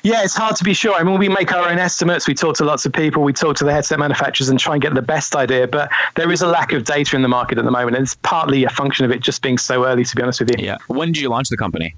Yeah, 0.03 0.23
it's 0.23 0.35
hard 0.35 0.55
to 0.57 0.63
be 0.63 0.73
sure. 0.73 0.93
I 0.93 1.03
mean, 1.03 1.17
we 1.17 1.29
make 1.29 1.51
our 1.51 1.67
own 1.67 1.79
estimates. 1.79 2.27
We 2.27 2.35
talk 2.35 2.55
to 2.57 2.65
lots 2.65 2.85
of 2.85 2.93
people. 2.93 3.23
We 3.23 3.33
talk 3.33 3.55
to 3.57 3.63
the 3.63 3.73
headset 3.73 3.97
manufacturers 3.97 4.49
and 4.49 4.59
try 4.59 4.75
and 4.75 4.81
get 4.81 4.93
the 4.93 5.01
best 5.01 5.35
idea. 5.35 5.67
But 5.67 5.89
there 6.15 6.31
is 6.31 6.41
a 6.41 6.47
lack 6.47 6.73
of 6.73 6.83
data 6.83 7.15
in 7.15 7.23
the 7.23 7.27
market 7.27 7.57
at 7.57 7.65
the 7.65 7.71
moment. 7.71 7.97
And 7.97 8.03
it's 8.03 8.15
partly 8.15 8.63
a 8.65 8.69
function 8.69 9.05
of 9.05 9.11
it 9.11 9.21
just 9.21 9.41
being 9.41 9.57
so 9.57 9.85
early, 9.85 10.05
to 10.05 10.15
be 10.15 10.21
honest 10.21 10.39
with 10.39 10.51
you. 10.51 10.63
Yeah. 10.63 10.77
When 10.87 11.11
did 11.11 11.21
you 11.21 11.29
launch 11.29 11.49
the 11.49 11.57
company? 11.57 11.95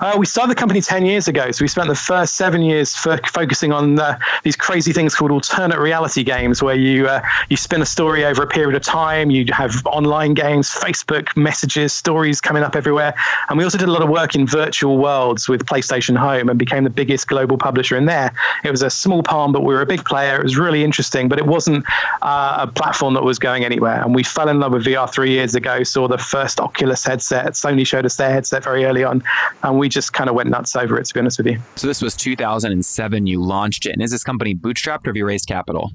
Uh, 0.00 0.14
we 0.18 0.26
started 0.26 0.50
the 0.50 0.58
company 0.58 0.80
10 0.80 1.06
years 1.06 1.26
ago. 1.26 1.50
So 1.50 1.64
we 1.64 1.68
spent 1.68 1.88
the 1.88 1.94
first 1.94 2.36
seven 2.36 2.62
years 2.62 2.94
focusing 2.94 3.72
on 3.72 3.98
uh, 3.98 4.18
these 4.42 4.56
crazy 4.56 4.92
things 4.92 5.14
called 5.14 5.30
alternate 5.30 5.78
reality 5.78 6.22
games, 6.22 6.62
where 6.62 6.74
you 6.74 7.06
uh, 7.08 7.22
you 7.48 7.56
spin 7.56 7.80
a 7.80 7.86
story 7.86 8.24
over 8.24 8.42
a 8.42 8.46
period 8.46 8.74
of 8.74 8.82
time. 8.82 9.30
You 9.30 9.46
have 9.52 9.84
online 9.86 10.34
games, 10.34 10.70
Facebook 10.70 11.34
messages, 11.36 11.92
stories 11.92 12.40
coming 12.40 12.62
up 12.62 12.76
everywhere. 12.76 13.14
And 13.48 13.58
we 13.58 13.64
also 13.64 13.78
did 13.78 13.88
a 13.88 13.92
lot 13.92 14.02
of 14.02 14.08
work 14.08 14.34
in 14.34 14.46
virtual 14.46 14.98
worlds 14.98 15.48
with 15.48 15.64
PlayStation 15.64 16.16
Home 16.16 16.48
and 16.48 16.58
became 16.58 16.84
the 16.84 16.90
biggest 16.90 17.26
global 17.28 17.56
publisher 17.56 17.96
in 17.96 18.04
there. 18.04 18.32
It 18.64 18.70
was 18.70 18.82
a 18.82 18.90
small 18.90 19.22
palm, 19.22 19.52
but 19.52 19.62
we 19.62 19.72
were 19.72 19.82
a 19.82 19.86
big 19.86 20.04
player. 20.04 20.36
It 20.38 20.42
was 20.42 20.58
really 20.58 20.84
interesting, 20.84 21.28
but 21.28 21.38
it 21.38 21.46
wasn't 21.46 21.84
uh, 22.22 22.58
a 22.60 22.66
platform 22.66 23.14
that 23.14 23.22
was 23.22 23.38
going 23.38 23.64
anywhere. 23.64 24.02
And 24.02 24.14
we 24.14 24.22
fell 24.22 24.48
in 24.48 24.60
love 24.60 24.72
with 24.72 24.84
VR 24.84 25.10
three 25.10 25.30
years 25.30 25.54
ago, 25.54 25.82
saw 25.84 26.06
the 26.06 26.18
first 26.18 26.60
Oculus 26.60 27.04
headset. 27.04 27.46
Sony 27.54 27.86
showed 27.86 28.04
us 28.04 28.16
their 28.16 28.30
headset 28.30 28.64
very 28.64 28.84
early 28.84 29.04
on. 29.04 29.22
And 29.62 29.78
we 29.78 29.88
just 29.88 30.12
kind 30.12 30.28
of 30.28 30.36
went 30.36 30.48
nuts 30.48 30.76
over 30.76 30.98
it, 30.98 31.04
to 31.06 31.14
be 31.14 31.20
honest 31.20 31.38
with 31.38 31.46
you. 31.46 31.58
So 31.76 31.86
this 31.86 32.02
was 32.02 32.14
2007. 32.16 33.26
You 33.26 33.42
launched 33.42 33.86
it, 33.86 33.92
and 33.92 34.02
is 34.02 34.10
this 34.10 34.24
company 34.24 34.54
bootstrapped 34.54 35.06
or 35.06 35.10
have 35.10 35.16
you 35.16 35.26
raised 35.26 35.48
capital? 35.48 35.92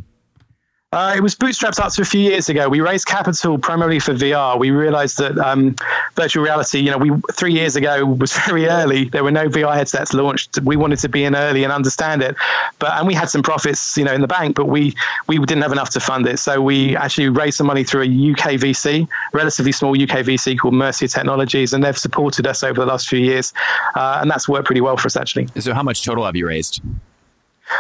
Uh, 0.94 1.14
it 1.16 1.24
was 1.24 1.34
bootstrapped 1.36 1.80
up 1.80 1.94
to 1.94 2.02
a 2.02 2.06
few 2.06 2.20
years 2.20 2.50
ago. 2.50 2.68
We 2.68 2.82
raised 2.82 3.06
capital 3.06 3.58
primarily 3.58 4.00
for 4.00 4.14
VR. 4.14 4.60
We 4.60 4.72
realized 4.72 5.20
that 5.20 5.38
um, 5.38 5.74
virtual 6.16 6.44
reality, 6.44 6.80
you 6.80 6.92
know, 6.92 6.98
we 6.98 7.12
three 7.32 7.54
years 7.54 7.78
ago 7.78 8.06
was 8.06 8.34
very 8.46 8.68
early. 8.68 9.06
There 9.06 9.24
were 9.24 9.32
no 9.32 9.48
VR 9.48 9.74
headsets 9.74 10.14
launched. 10.14 10.60
We 10.60 10.76
wanted 10.76 11.00
to 11.00 11.08
be 11.08 11.24
in 11.24 11.34
early 11.34 11.64
and 11.64 11.72
understand 11.72 12.22
it, 12.22 12.36
but 12.80 12.92
and 12.92 13.08
we 13.08 13.14
had 13.14 13.30
some 13.30 13.42
profits, 13.42 13.96
you 13.96 14.04
know, 14.04 14.14
in 14.14 14.20
the 14.20 14.28
bank, 14.28 14.58
but 14.58 14.66
we 14.66 14.94
we 15.28 15.38
didn't 15.40 15.62
have 15.62 15.72
enough 15.72 15.92
to 15.92 16.02
fund 16.02 16.28
it. 16.28 16.40
So 16.40 16.62
we 16.62 16.98
actually 16.98 17.30
raised 17.30 17.56
some 17.56 17.68
money 17.68 17.86
through 17.86 18.02
a 18.02 18.32
UK 18.32 18.60
VC, 18.60 19.08
relatively 19.32 19.72
small 19.72 19.92
UK 19.92 20.26
VC 20.26 20.60
called 20.60 20.74
Mercia 20.74 21.08
Technologies, 21.08 21.72
and 21.72 21.86
they've 21.86 21.98
supported 21.98 22.46
us 22.46 22.64
over 22.64 22.82
the 22.82 22.86
last 22.86 23.08
few 23.08 23.20
years, 23.20 23.54
uh, 23.96 24.20
and 24.22 24.30
that's 24.30 24.50
worked 24.50 24.66
pretty 24.66 24.82
well 24.82 24.98
for 24.98 25.06
us 25.06 25.16
actually. 25.16 25.48
So, 25.58 25.74
how 25.74 25.84
much 25.84 26.04
total 26.04 26.26
have 26.26 26.36
you 26.36 26.48
raised? 26.48 26.82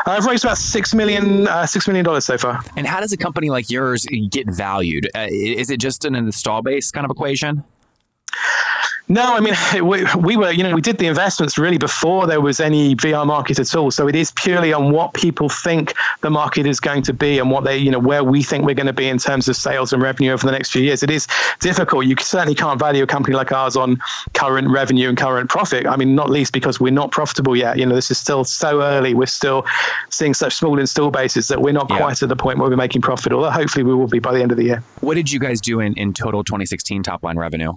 I've 0.05 0.25
raised 0.25 0.43
about 0.43 0.57
six 0.57 0.93
million, 0.93 1.47
uh, 1.47 1.65
six 1.65 1.88
million 1.88 2.05
dollars 2.05 2.25
so 2.25 2.38
far. 2.38 2.61
And 2.75 2.88
how 2.88 2.99
does 2.99 3.11
a 3.13 3.17
company 3.17 3.49
like 3.49 3.69
yours 3.69 4.05
get 4.29 4.49
valued? 4.49 5.09
Uh, 5.15 5.27
is 5.29 5.69
it 5.69 5.79
just 5.79 6.05
an 6.05 6.15
install 6.15 6.61
base 6.61 6.91
kind 6.91 7.05
of 7.05 7.11
equation? 7.11 7.63
No, 9.11 9.35
I 9.35 9.41
mean 9.41 9.55
we, 9.85 10.05
we 10.17 10.37
were, 10.37 10.51
you 10.51 10.63
know, 10.63 10.73
we 10.73 10.79
did 10.79 10.97
the 10.97 11.07
investments 11.07 11.57
really 11.57 11.77
before 11.77 12.27
there 12.27 12.39
was 12.39 12.61
any 12.61 12.95
VR 12.95 13.27
market 13.27 13.59
at 13.59 13.75
all. 13.75 13.91
So 13.91 14.07
it 14.07 14.15
is 14.15 14.31
purely 14.31 14.71
on 14.71 14.91
what 14.91 15.13
people 15.13 15.49
think 15.49 15.93
the 16.21 16.29
market 16.29 16.65
is 16.65 16.79
going 16.79 17.01
to 17.03 17.13
be 17.13 17.37
and 17.37 17.51
what 17.51 17.65
they, 17.65 17.77
you 17.77 17.91
know, 17.91 17.99
where 17.99 18.23
we 18.23 18.41
think 18.41 18.65
we're 18.65 18.73
going 18.73 18.87
to 18.87 18.93
be 18.93 19.09
in 19.09 19.17
terms 19.17 19.49
of 19.49 19.57
sales 19.57 19.91
and 19.91 20.01
revenue 20.01 20.31
over 20.31 20.45
the 20.45 20.51
next 20.53 20.71
few 20.71 20.81
years. 20.81 21.03
It 21.03 21.09
is 21.09 21.27
difficult. 21.59 22.05
You 22.05 22.15
certainly 22.21 22.55
can't 22.55 22.79
value 22.79 23.03
a 23.03 23.07
company 23.07 23.35
like 23.35 23.51
ours 23.51 23.75
on 23.75 23.99
current 24.33 24.69
revenue 24.69 25.09
and 25.09 25.17
current 25.17 25.49
profit. 25.49 25.85
I 25.87 25.97
mean, 25.97 26.15
not 26.15 26.29
least 26.29 26.53
because 26.53 26.79
we're 26.79 26.93
not 26.93 27.11
profitable 27.11 27.57
yet. 27.57 27.77
You 27.77 27.85
know, 27.85 27.95
this 27.95 28.12
is 28.12 28.17
still 28.17 28.45
so 28.45 28.81
early. 28.81 29.13
We're 29.13 29.25
still 29.25 29.65
seeing 30.09 30.33
such 30.33 30.55
small 30.55 30.79
install 30.79 31.12
bases 31.12 31.50
that 31.50 31.62
we're 31.62 31.74
not 31.74 31.89
yeah. 31.89 31.97
quite 31.97 32.24
at 32.24 32.29
the 32.29 32.38
point 32.38 32.59
where 32.59 32.69
we're 32.69 32.77
making 32.77 33.01
profit. 33.01 33.33
Although 33.33 33.51
hopefully 33.51 33.83
we 33.83 33.93
will 33.93 34.07
be 34.07 34.19
by 34.19 34.31
the 34.31 34.41
end 34.41 34.51
of 34.51 34.57
the 34.57 34.63
year. 34.63 34.83
What 35.01 35.15
did 35.15 35.33
you 35.33 35.39
guys 35.39 35.59
do 35.59 35.81
in, 35.81 35.95
in 35.95 36.13
total 36.13 36.45
2016 36.45 37.03
top 37.03 37.24
line 37.24 37.38
revenue? 37.38 37.74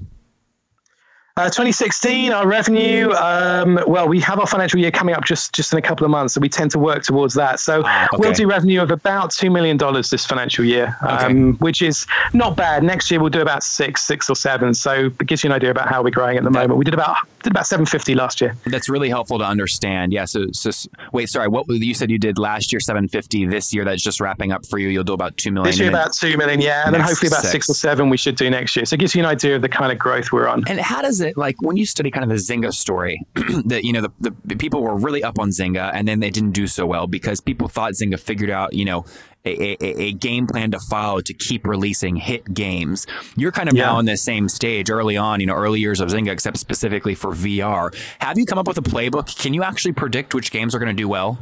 Uh, 1.36 1.46
2016, 1.46 2.32
our 2.32 2.46
revenue. 2.46 3.10
Um, 3.10 3.80
well, 3.88 4.06
we 4.06 4.20
have 4.20 4.38
our 4.38 4.46
financial 4.46 4.78
year 4.78 4.92
coming 4.92 5.16
up 5.16 5.24
just 5.24 5.52
just 5.52 5.72
in 5.72 5.80
a 5.80 5.82
couple 5.82 6.04
of 6.04 6.12
months, 6.12 6.34
so 6.34 6.40
we 6.40 6.48
tend 6.48 6.70
to 6.70 6.78
work 6.78 7.02
towards 7.02 7.34
that. 7.34 7.58
So 7.58 7.82
ah, 7.84 8.06
okay. 8.14 8.16
we'll 8.20 8.32
do 8.32 8.46
revenue 8.46 8.80
of 8.80 8.92
about 8.92 9.32
two 9.32 9.50
million 9.50 9.76
dollars 9.76 10.10
this 10.10 10.24
financial 10.24 10.64
year, 10.64 10.96
um, 11.00 11.18
okay. 11.18 11.58
which 11.58 11.82
is 11.82 12.06
not 12.34 12.56
bad. 12.56 12.84
Next 12.84 13.10
year 13.10 13.18
we'll 13.18 13.30
do 13.30 13.40
about 13.40 13.64
six, 13.64 14.04
six 14.04 14.30
or 14.30 14.36
seven. 14.36 14.74
So 14.74 15.06
it 15.06 15.26
gives 15.26 15.42
you 15.42 15.48
an 15.48 15.56
idea 15.56 15.72
about 15.72 15.88
how 15.88 16.04
we're 16.04 16.10
growing 16.10 16.36
at 16.36 16.44
the 16.44 16.50
that, 16.50 16.56
moment. 16.60 16.78
We 16.78 16.84
did 16.84 16.94
about 16.94 17.16
did 17.44 17.52
about 17.52 17.66
750 17.66 18.14
last 18.14 18.40
year. 18.40 18.56
That's 18.66 18.88
really 18.88 19.08
helpful 19.08 19.38
to 19.38 19.44
understand. 19.44 20.12
Yeah. 20.12 20.24
So, 20.24 20.46
so 20.52 20.70
wait, 21.12 21.28
sorry. 21.28 21.48
What 21.48 21.68
you 21.68 21.94
said 21.94 22.10
you 22.10 22.18
did 22.18 22.38
last 22.38 22.72
year 22.72 22.80
750. 22.80 23.46
This 23.46 23.72
year 23.72 23.84
that's 23.84 24.02
just 24.02 24.20
wrapping 24.20 24.50
up 24.50 24.66
for 24.66 24.78
you. 24.78 24.88
You'll 24.88 25.04
do 25.04 25.12
about 25.12 25.36
two 25.36 25.52
million. 25.52 25.70
This 25.70 25.78
year 25.78 25.90
about 25.90 26.14
two 26.14 26.36
million, 26.36 26.60
yeah, 26.60 26.84
and 26.86 26.94
then 26.94 27.02
hopefully 27.02 27.28
about 27.28 27.42
six. 27.42 27.52
six 27.52 27.70
or 27.70 27.74
seven 27.74 28.10
we 28.10 28.16
should 28.16 28.36
do 28.36 28.50
next 28.50 28.74
year. 28.74 28.84
So 28.84 28.94
it 28.94 29.00
gives 29.00 29.14
you 29.14 29.22
an 29.22 29.26
idea 29.26 29.56
of 29.56 29.62
the 29.62 29.68
kind 29.68 29.92
of 29.92 29.98
growth 29.98 30.32
we're 30.32 30.48
on. 30.48 30.64
And 30.66 30.80
how 30.80 31.02
does 31.02 31.20
it 31.20 31.36
like 31.36 31.60
when 31.60 31.76
you 31.76 31.86
study 31.86 32.10
kind 32.10 32.24
of 32.24 32.30
the 32.30 32.42
Zynga 32.42 32.72
story? 32.72 33.20
that 33.66 33.84
you 33.84 33.92
know 33.92 34.00
the, 34.00 34.34
the 34.44 34.56
people 34.56 34.82
were 34.82 34.96
really 34.96 35.22
up 35.22 35.38
on 35.38 35.50
Zynga 35.50 35.90
and 35.94 36.08
then 36.08 36.20
they 36.20 36.30
didn't 36.30 36.52
do 36.52 36.66
so 36.66 36.86
well 36.86 37.06
because 37.06 37.40
people 37.40 37.68
thought 37.68 37.92
Zynga 37.92 38.18
figured 38.18 38.50
out 38.50 38.72
you 38.72 38.84
know 38.84 39.04
a, 39.44 39.76
a, 39.84 40.02
a, 40.02 40.12
game 40.12 40.46
plan 40.46 40.70
to 40.70 40.80
follow 40.80 41.20
to 41.20 41.34
keep 41.34 41.66
releasing 41.66 42.16
hit 42.16 42.54
games. 42.54 43.06
You're 43.36 43.52
kind 43.52 43.68
of 43.68 43.74
yeah. 43.74 43.86
now 43.86 43.98
in 43.98 44.06
the 44.06 44.16
same 44.16 44.48
stage 44.48 44.90
early 44.90 45.16
on, 45.16 45.40
you 45.40 45.46
know, 45.46 45.54
early 45.54 45.80
years 45.80 46.00
of 46.00 46.08
Zynga, 46.08 46.30
except 46.30 46.56
specifically 46.56 47.14
for 47.14 47.32
VR. 47.32 47.94
Have 48.20 48.38
you 48.38 48.46
come 48.46 48.58
up 48.58 48.66
with 48.66 48.78
a 48.78 48.82
playbook? 48.82 49.38
Can 49.38 49.52
you 49.54 49.62
actually 49.62 49.92
predict 49.92 50.34
which 50.34 50.50
games 50.50 50.74
are 50.74 50.78
going 50.78 50.94
to 50.94 51.00
do 51.00 51.08
well? 51.08 51.38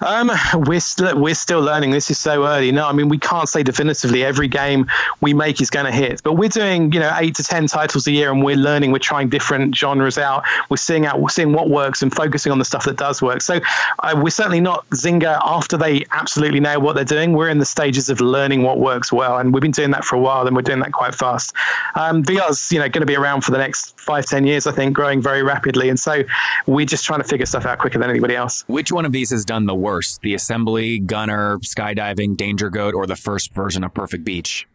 Um, 0.00 0.30
we're 0.54 0.80
still 0.80 1.18
we're 1.18 1.34
still 1.34 1.60
learning. 1.60 1.90
This 1.90 2.10
is 2.10 2.18
so 2.18 2.46
early. 2.46 2.72
No, 2.72 2.86
I 2.86 2.92
mean 2.92 3.08
we 3.08 3.18
can't 3.18 3.48
say 3.48 3.62
definitively 3.62 4.24
every 4.24 4.48
game 4.48 4.86
we 5.20 5.34
make 5.34 5.60
is 5.60 5.70
going 5.70 5.86
to 5.86 5.92
hit, 5.92 6.22
but 6.22 6.34
we're 6.34 6.48
doing 6.48 6.92
you 6.92 7.00
know 7.00 7.14
eight 7.18 7.34
to 7.36 7.44
ten 7.44 7.66
titles 7.66 8.06
a 8.06 8.12
year, 8.12 8.30
and 8.30 8.44
we're 8.44 8.56
learning. 8.56 8.92
We're 8.92 8.98
trying 8.98 9.28
different 9.28 9.74
genres 9.74 10.18
out. 10.18 10.44
We're 10.68 10.76
seeing 10.76 11.06
out, 11.06 11.20
we're 11.20 11.28
seeing 11.28 11.52
what 11.52 11.70
works, 11.70 12.02
and 12.02 12.14
focusing 12.14 12.52
on 12.52 12.58
the 12.58 12.64
stuff 12.64 12.84
that 12.84 12.96
does 12.96 13.22
work. 13.22 13.40
So 13.40 13.60
uh, 14.00 14.20
we're 14.22 14.30
certainly 14.30 14.60
not 14.60 14.88
Zynga 14.90 15.40
after 15.42 15.76
they 15.76 16.04
absolutely 16.12 16.60
know 16.60 16.78
what 16.78 16.94
they're 16.94 17.04
doing. 17.04 17.32
We're 17.32 17.48
in 17.48 17.58
the 17.58 17.64
stages 17.64 18.08
of 18.10 18.20
learning 18.20 18.62
what 18.62 18.78
works 18.78 19.12
well, 19.12 19.38
and 19.38 19.52
we've 19.52 19.62
been 19.62 19.70
doing 19.70 19.90
that 19.92 20.04
for 20.04 20.16
a 20.16 20.20
while, 20.20 20.46
and 20.46 20.54
we're 20.54 20.62
doing 20.62 20.80
that 20.80 20.92
quite 20.92 21.14
fast. 21.14 21.54
Um, 21.94 22.22
VR's 22.22 22.70
you 22.70 22.78
know 22.78 22.88
going 22.88 23.00
to 23.00 23.06
be 23.06 23.16
around 23.16 23.42
for 23.42 23.50
the 23.50 23.58
next 23.58 23.98
five 23.98 24.26
ten 24.26 24.46
years, 24.46 24.66
I 24.66 24.72
think, 24.72 24.94
growing 24.94 25.22
very 25.22 25.42
rapidly, 25.42 25.88
and 25.88 25.98
so 25.98 26.22
we're 26.66 26.86
just 26.86 27.04
trying 27.04 27.22
to 27.22 27.28
figure 27.28 27.46
stuff 27.46 27.64
out 27.64 27.78
quicker 27.78 27.98
than 27.98 28.10
anybody 28.10 28.36
else. 28.36 28.64
Which 28.66 28.92
one 28.92 29.04
of 29.06 29.12
these 29.12 29.30
has 29.30 29.44
done 29.44 29.66
the 29.66 29.74
worst? 29.86 30.20
The 30.22 30.34
assembly, 30.34 30.98
gunner, 30.98 31.58
skydiving, 31.58 32.36
danger 32.36 32.70
goat, 32.70 32.94
or 32.94 33.06
the 33.06 33.16
first 33.16 33.54
version 33.54 33.84
of 33.84 33.94
Perfect 33.94 34.24
Beach? 34.24 34.66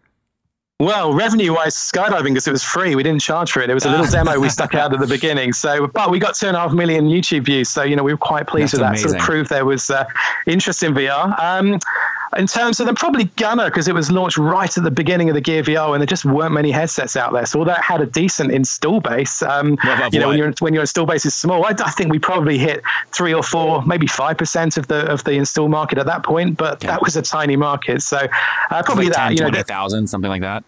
Well, 0.79 1.13
revenue 1.13 1.53
wise, 1.53 1.75
skydiving 1.75 2.29
because 2.29 2.47
it 2.47 2.51
was 2.51 2.63
free. 2.63 2.95
We 2.95 3.03
didn't 3.03 3.21
charge 3.21 3.51
for 3.51 3.61
it. 3.61 3.69
It 3.69 3.73
was 3.75 3.85
a 3.85 3.91
little 3.91 4.05
demo 4.17 4.39
we 4.39 4.49
stuck 4.49 4.73
out 4.73 4.93
at 4.93 4.99
the 4.99 5.05
beginning. 5.05 5.53
So, 5.53 5.85
but 5.87 6.09
we 6.09 6.17
got 6.17 6.33
two 6.33 6.47
and 6.47 6.57
a 6.57 6.59
half 6.59 6.71
million 6.73 7.05
YouTube 7.05 7.45
views. 7.45 7.69
So, 7.69 7.83
you 7.83 7.95
know, 7.95 8.03
we 8.03 8.13
were 8.13 8.17
quite 8.17 8.47
pleased 8.47 8.73
That's 8.73 8.73
with 8.73 8.81
that. 8.81 8.87
amazing. 8.87 9.09
Sort 9.09 9.21
of 9.21 9.25
proved 9.27 9.49
there 9.51 9.65
was 9.65 9.89
uh, 9.91 10.05
interest 10.47 10.81
in 10.81 10.93
VR. 10.95 11.37
Um, 11.39 11.79
in 12.37 12.47
terms 12.47 12.79
of 12.79 12.85
them, 12.85 12.95
probably 12.95 13.25
Gunner 13.35 13.65
because 13.65 13.87
it 13.87 13.93
was 13.93 14.09
launched 14.11 14.37
right 14.37 14.77
at 14.77 14.83
the 14.83 14.91
beginning 14.91 15.29
of 15.29 15.35
the 15.35 15.41
Gear 15.41 15.63
VR, 15.63 15.91
and 15.93 16.01
there 16.01 16.05
just 16.07 16.23
weren't 16.23 16.53
many 16.53 16.71
headsets 16.71 17.15
out 17.15 17.33
there. 17.33 17.45
So, 17.45 17.59
although 17.59 17.73
it 17.73 17.81
had 17.81 18.01
a 18.01 18.05
decent 18.05 18.51
install 18.51 18.99
base, 19.01 19.41
um, 19.41 19.77
you 20.11 20.19
know, 20.19 20.29
when 20.29 20.37
your 20.37 20.53
when 20.59 20.73
your 20.73 20.81
install 20.81 21.05
base 21.05 21.25
is 21.25 21.33
small, 21.33 21.65
I, 21.65 21.69
I 21.83 21.91
think 21.91 22.11
we 22.11 22.19
probably 22.19 22.57
hit 22.57 22.81
three 23.13 23.33
or 23.33 23.43
four, 23.43 23.83
maybe 23.85 24.07
five 24.07 24.37
percent 24.37 24.77
of 24.77 24.87
the 24.87 25.05
of 25.11 25.23
the 25.25 25.33
install 25.33 25.67
market 25.67 25.97
at 25.97 26.05
that 26.05 26.23
point. 26.23 26.57
But 26.57 26.83
Yeah. 26.83 26.91
that 26.91 27.01
was 27.01 27.15
a 27.17 27.21
tiny 27.21 27.55
market, 27.55 28.01
so 28.01 28.17
uh, 28.17 28.83
probably 28.83 29.05
like 29.05 29.13
that. 29.15 29.27
10, 29.29 29.31
you 29.33 29.39
know, 29.39 29.49
20,000, 29.49 30.07
something 30.07 30.29
like 30.29 30.41
that. 30.41 30.63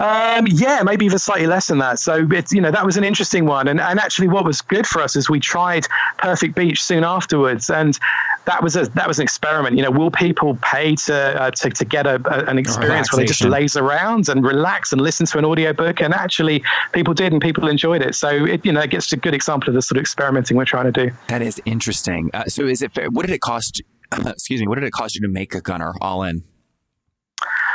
um, 0.00 0.46
yeah, 0.48 0.82
maybe 0.82 1.04
even 1.04 1.18
slightly 1.18 1.46
less 1.46 1.66
than 1.66 1.76
that. 1.78 1.98
So 1.98 2.26
it's 2.32 2.52
you 2.52 2.60
know 2.60 2.70
that 2.70 2.86
was 2.86 2.96
an 2.96 3.04
interesting 3.04 3.44
one, 3.44 3.68
and 3.68 3.78
and 3.80 4.00
actually 4.00 4.28
what 4.28 4.44
was 4.46 4.62
good 4.62 4.86
for 4.86 5.02
us 5.02 5.14
is 5.14 5.28
we 5.28 5.38
tried 5.40 5.86
Perfect 6.18 6.54
Beach 6.54 6.82
soon 6.82 7.04
afterwards, 7.04 7.68
and 7.68 7.98
that 8.50 8.62
was 8.62 8.76
a 8.76 8.84
that 8.90 9.06
was 9.08 9.18
an 9.18 9.22
experiment. 9.22 9.76
You 9.76 9.82
know, 9.84 9.90
will 9.90 10.10
people 10.10 10.58
pay 10.62 10.94
to 11.06 11.40
uh, 11.40 11.50
to, 11.52 11.70
to 11.70 11.84
get 11.84 12.06
a, 12.06 12.16
a- 12.26 12.44
an 12.50 12.58
experience 12.58 13.12
where 13.12 13.20
they 13.22 13.26
just 13.26 13.44
laze 13.44 13.76
around 13.76 14.28
and 14.28 14.44
relax 14.44 14.92
and 14.92 15.00
listen 15.00 15.26
to 15.26 15.38
an 15.38 15.44
audiobook? 15.44 16.00
And 16.00 16.12
actually, 16.12 16.62
people 16.92 17.14
did, 17.14 17.32
and 17.32 17.40
people 17.40 17.68
enjoyed 17.68 18.02
it. 18.02 18.14
So 18.14 18.28
it 18.28 18.64
you 18.66 18.72
know 18.72 18.80
it 18.80 18.90
gets 18.90 19.12
a 19.12 19.16
good 19.16 19.34
example 19.34 19.68
of 19.70 19.74
the 19.74 19.82
sort 19.82 19.96
of 19.98 20.02
experimenting 20.02 20.56
we're 20.56 20.64
trying 20.64 20.92
to 20.92 21.06
do. 21.06 21.10
That 21.28 21.42
is 21.42 21.60
interesting. 21.64 22.30
Uh, 22.34 22.44
so, 22.46 22.66
is 22.66 22.82
it 22.82 22.92
fair? 22.92 23.08
What 23.10 23.26
did 23.26 23.32
it 23.34 23.40
cost? 23.40 23.80
excuse 24.26 24.60
me. 24.60 24.66
What 24.66 24.74
did 24.76 24.84
it 24.84 24.92
cost 24.92 25.14
you 25.14 25.20
to 25.22 25.28
make 25.28 25.54
a 25.54 25.60
gunner 25.60 25.94
all 26.00 26.22
in? 26.24 26.42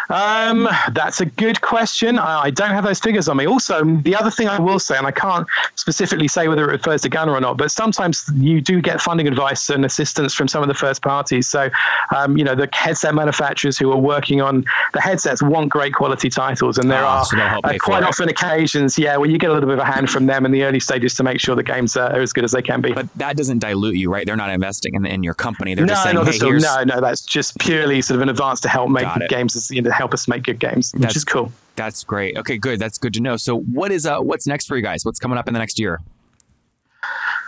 Um, 0.10 0.70
that's 0.92 1.22
a 1.22 1.26
good 1.26 1.62
question. 1.62 2.20
I, 2.20 2.44
I 2.44 2.50
don't 2.50 2.70
have 2.72 2.84
those 2.84 3.00
figures 3.00 3.28
on 3.28 3.38
me. 3.38 3.48
Also, 3.48 3.84
the 3.84 4.16
other 4.16 4.30
thing 4.32 4.48
I 4.48 4.60
will 4.60 4.80
say, 4.80 4.98
and 4.98 5.08
I 5.08 5.12
can't 5.12 5.48
specifically 5.76 6.28
say 6.28 6.48
whether 6.48 6.64
it 6.70 6.72
refers 6.72 7.02
to 7.02 7.10
Gunner 7.10 7.34
or 7.34 7.42
not, 7.42 7.58
but 7.58 7.72
sometimes 7.72 8.30
you 8.36 8.62
do 8.62 8.82
get 8.82 9.02
funding 9.02 9.28
advice 9.28 9.70
and 9.70 9.84
assistance 9.86 10.34
from 10.34 10.48
some 10.48 10.62
of 10.62 10.68
the 10.68 10.74
first 10.74 11.02
parties. 11.02 11.48
So, 11.48 11.70
um, 12.16 12.38
you 12.38 12.44
know, 12.44 12.56
the 12.56 12.70
headset 12.74 13.16
manufacturers 13.16 13.78
who 13.78 13.92
are 13.92 13.98
working 13.98 14.42
on 14.42 14.66
the 14.94 15.02
headsets 15.02 15.42
want 15.42 15.70
great 15.70 15.94
quality 15.94 16.30
titles, 16.30 16.78
and 16.78 16.90
there 16.92 17.04
Oh, 17.04 17.08
are 17.08 17.26
so 17.26 17.38
uh, 17.38 17.60
quite 17.80 18.04
it. 18.04 18.10
often 18.10 18.30
occasions, 18.30 18.98
yeah, 18.98 19.18
where 19.18 19.30
you 19.30 19.38
get 19.38 19.50
a 19.50 19.54
little 19.54 19.68
bit 19.70 19.80
of 19.80 19.84
a 19.84 19.92
hand 19.92 20.10
from 20.10 20.26
them 20.26 20.46
in 20.46 20.52
the 20.52 20.64
early 20.64 20.80
stages 20.80 21.14
to 21.16 21.24
make 21.24 21.40
sure 21.40 21.56
the 21.56 21.64
games 21.64 21.98
are, 21.98 22.12
as 22.20 22.32
good 22.34 22.44
as 22.44 22.52
they 22.52 22.62
can 22.62 22.82
be. 22.82 22.94
But 22.94 23.08
that 23.16 23.38
doesn't 23.38 23.60
dilute 23.60 23.96
you, 23.96 24.12
right? 24.12 24.26
They're 24.26 24.36
not 24.36 24.50
investing 24.50 24.94
in, 24.96 25.06
in 25.06 25.24
your 25.24 25.34
company. 25.34 25.76
They're 25.76 25.86
no, 25.86 25.94
just 25.94 26.04
saying, 26.04 26.18
hey, 26.18 26.38
here's. 26.38 26.64
No, 26.64 26.84
no, 26.84 27.02
that's 27.02 27.22
just 27.22 27.58
purely 27.60 28.02
sort 28.02 28.16
of 28.16 28.22
an 28.22 28.30
advance 28.30 28.60
to 28.62 28.70
help 28.70 28.90
make 28.90 29.08
it. 29.18 29.30
games, 29.30 29.70
you 29.72 29.82
know, 29.82 29.92
help 29.96 30.14
us 30.14 30.28
make 30.28 30.44
good 30.44 30.60
games, 30.60 30.92
which 30.94 31.02
That's- 31.02 31.16
is 31.18 31.24
cool. 31.24 31.52
That's 31.76 32.04
great. 32.06 32.38
Okay, 32.38 32.58
good. 32.58 32.80
That's 32.80 32.98
good 32.98 33.14
to 33.16 33.20
know. 33.22 33.36
So, 33.36 33.60
what 33.60 33.92
is 33.92 34.06
uh, 34.06 34.20
what's 34.20 34.48
next 34.48 34.68
for 34.68 34.78
you 34.78 34.82
guys? 34.84 35.04
What's 35.04 35.20
coming 35.20 35.38
up 35.38 35.48
in 35.48 35.54
the 35.54 35.60
next 35.60 35.78
year? 35.78 36.00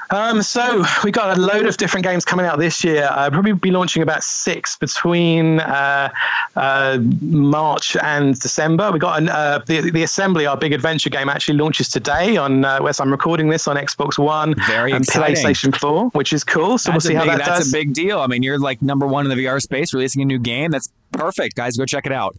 Um, 0.09 0.41
so 0.41 0.85
we 1.03 1.11
got 1.11 1.37
a 1.37 1.41
load 1.41 1.65
of 1.65 1.75
different 1.75 2.05
games 2.05 2.23
coming 2.23 2.45
out 2.45 2.59
this 2.59 2.81
year. 2.81 3.09
I'll 3.11 3.29
probably 3.29 3.51
be 3.51 3.71
launching 3.71 4.01
about 4.01 4.23
six 4.23 4.77
between 4.77 5.59
uh, 5.59 6.09
uh, 6.55 6.99
March 7.21 7.97
and 8.01 8.39
December. 8.39 8.89
We 8.91 8.99
got 8.99 9.21
an, 9.21 9.27
uh, 9.27 9.59
the 9.65 9.91
the 9.91 10.03
Assembly, 10.03 10.45
our 10.45 10.55
big 10.55 10.71
adventure 10.71 11.09
game, 11.09 11.27
actually 11.27 11.57
launches 11.57 11.89
today 11.89 12.37
on 12.37 12.63
uh, 12.63 12.79
whereas 12.79 13.01
I'm 13.01 13.11
recording 13.11 13.49
this 13.49 13.67
on 13.67 13.75
Xbox 13.75 14.17
One 14.17 14.55
Very 14.65 14.93
and 14.93 15.03
exciting. 15.03 15.35
PlayStation 15.35 15.75
Four, 15.75 16.05
which 16.11 16.31
is 16.31 16.45
cool. 16.45 16.77
So 16.77 16.91
That's, 16.91 17.03
we'll 17.05 17.11
see 17.11 17.15
a, 17.15 17.19
how 17.19 17.25
big, 17.25 17.39
that 17.39 17.45
that's 17.45 17.59
does. 17.59 17.73
a 17.73 17.77
big 17.77 17.93
deal. 17.93 18.19
I 18.21 18.27
mean, 18.27 18.43
you're 18.43 18.59
like 18.59 18.81
number 18.81 19.05
one 19.05 19.29
in 19.29 19.37
the 19.37 19.43
VR 19.45 19.61
space, 19.61 19.93
releasing 19.93 20.21
a 20.21 20.25
new 20.25 20.39
game. 20.39 20.71
That's 20.71 20.89
perfect, 21.17 21.55
guys. 21.55 21.77
Go 21.77 21.85
check 21.85 22.05
it 22.05 22.11
out. 22.11 22.35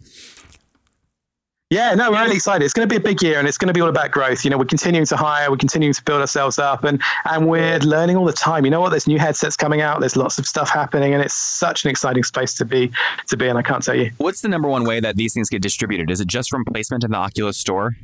Yeah, 1.71 1.95
no, 1.95 2.11
we're 2.11 2.23
really 2.23 2.37
excited. 2.37 2.65
It's 2.65 2.73
going 2.73 2.89
to 2.89 2.91
be 2.91 2.97
a 2.97 3.01
big 3.01 3.23
year, 3.23 3.39
and 3.39 3.47
it's 3.47 3.59
going 3.59 3.69
to 3.69 3.75
be 3.75 3.83
all 3.83 3.91
about 3.91 4.11
growth. 4.11 4.43
You 4.43 4.51
know, 4.51 4.57
we're 4.57 4.65
continuing 4.65 5.05
to 5.05 5.17
hire, 5.19 5.51
we're 5.51 5.59
continuing 5.59 5.93
to 5.93 6.03
build 6.03 6.23
ourselves 6.23 6.59
up, 6.59 6.83
and 6.83 7.03
and 7.27 7.47
we're 7.47 7.79
learning 7.81 8.17
all 8.17 8.25
the 8.25 8.33
time. 8.33 8.65
You 8.65 8.71
know 8.71 8.81
what? 8.81 8.89
There's 8.89 9.07
new 9.07 9.19
headsets 9.19 9.55
coming 9.55 9.83
out. 9.83 10.01
There's 10.01 10.17
lots 10.17 10.39
of 10.39 10.47
stuff 10.47 10.71
happening, 10.71 11.13
and 11.13 11.23
it's 11.23 11.35
such 11.35 11.85
an 11.85 11.91
exciting 11.91 12.23
space 12.23 12.55
to 12.55 12.65
be 12.65 12.91
to 13.27 13.37
be 13.37 13.49
in. 13.49 13.59
I 13.59 13.63
can't 13.63 13.83
tell 13.83 13.95
you. 13.95 14.13
What's 14.17 14.41
the 14.41 14.49
number 14.49 14.67
one 14.67 14.85
way 14.85 14.99
that 15.01 15.17
these 15.17 15.35
things 15.35 15.51
get 15.51 15.61
distributed? 15.61 16.11
Is 16.11 16.23
it 16.23 16.29
just 16.29 16.49
from 16.49 16.65
placement 16.65 17.05
in 17.05 17.11
the 17.11 17.19
Oculus 17.19 17.59
store? 17.59 17.97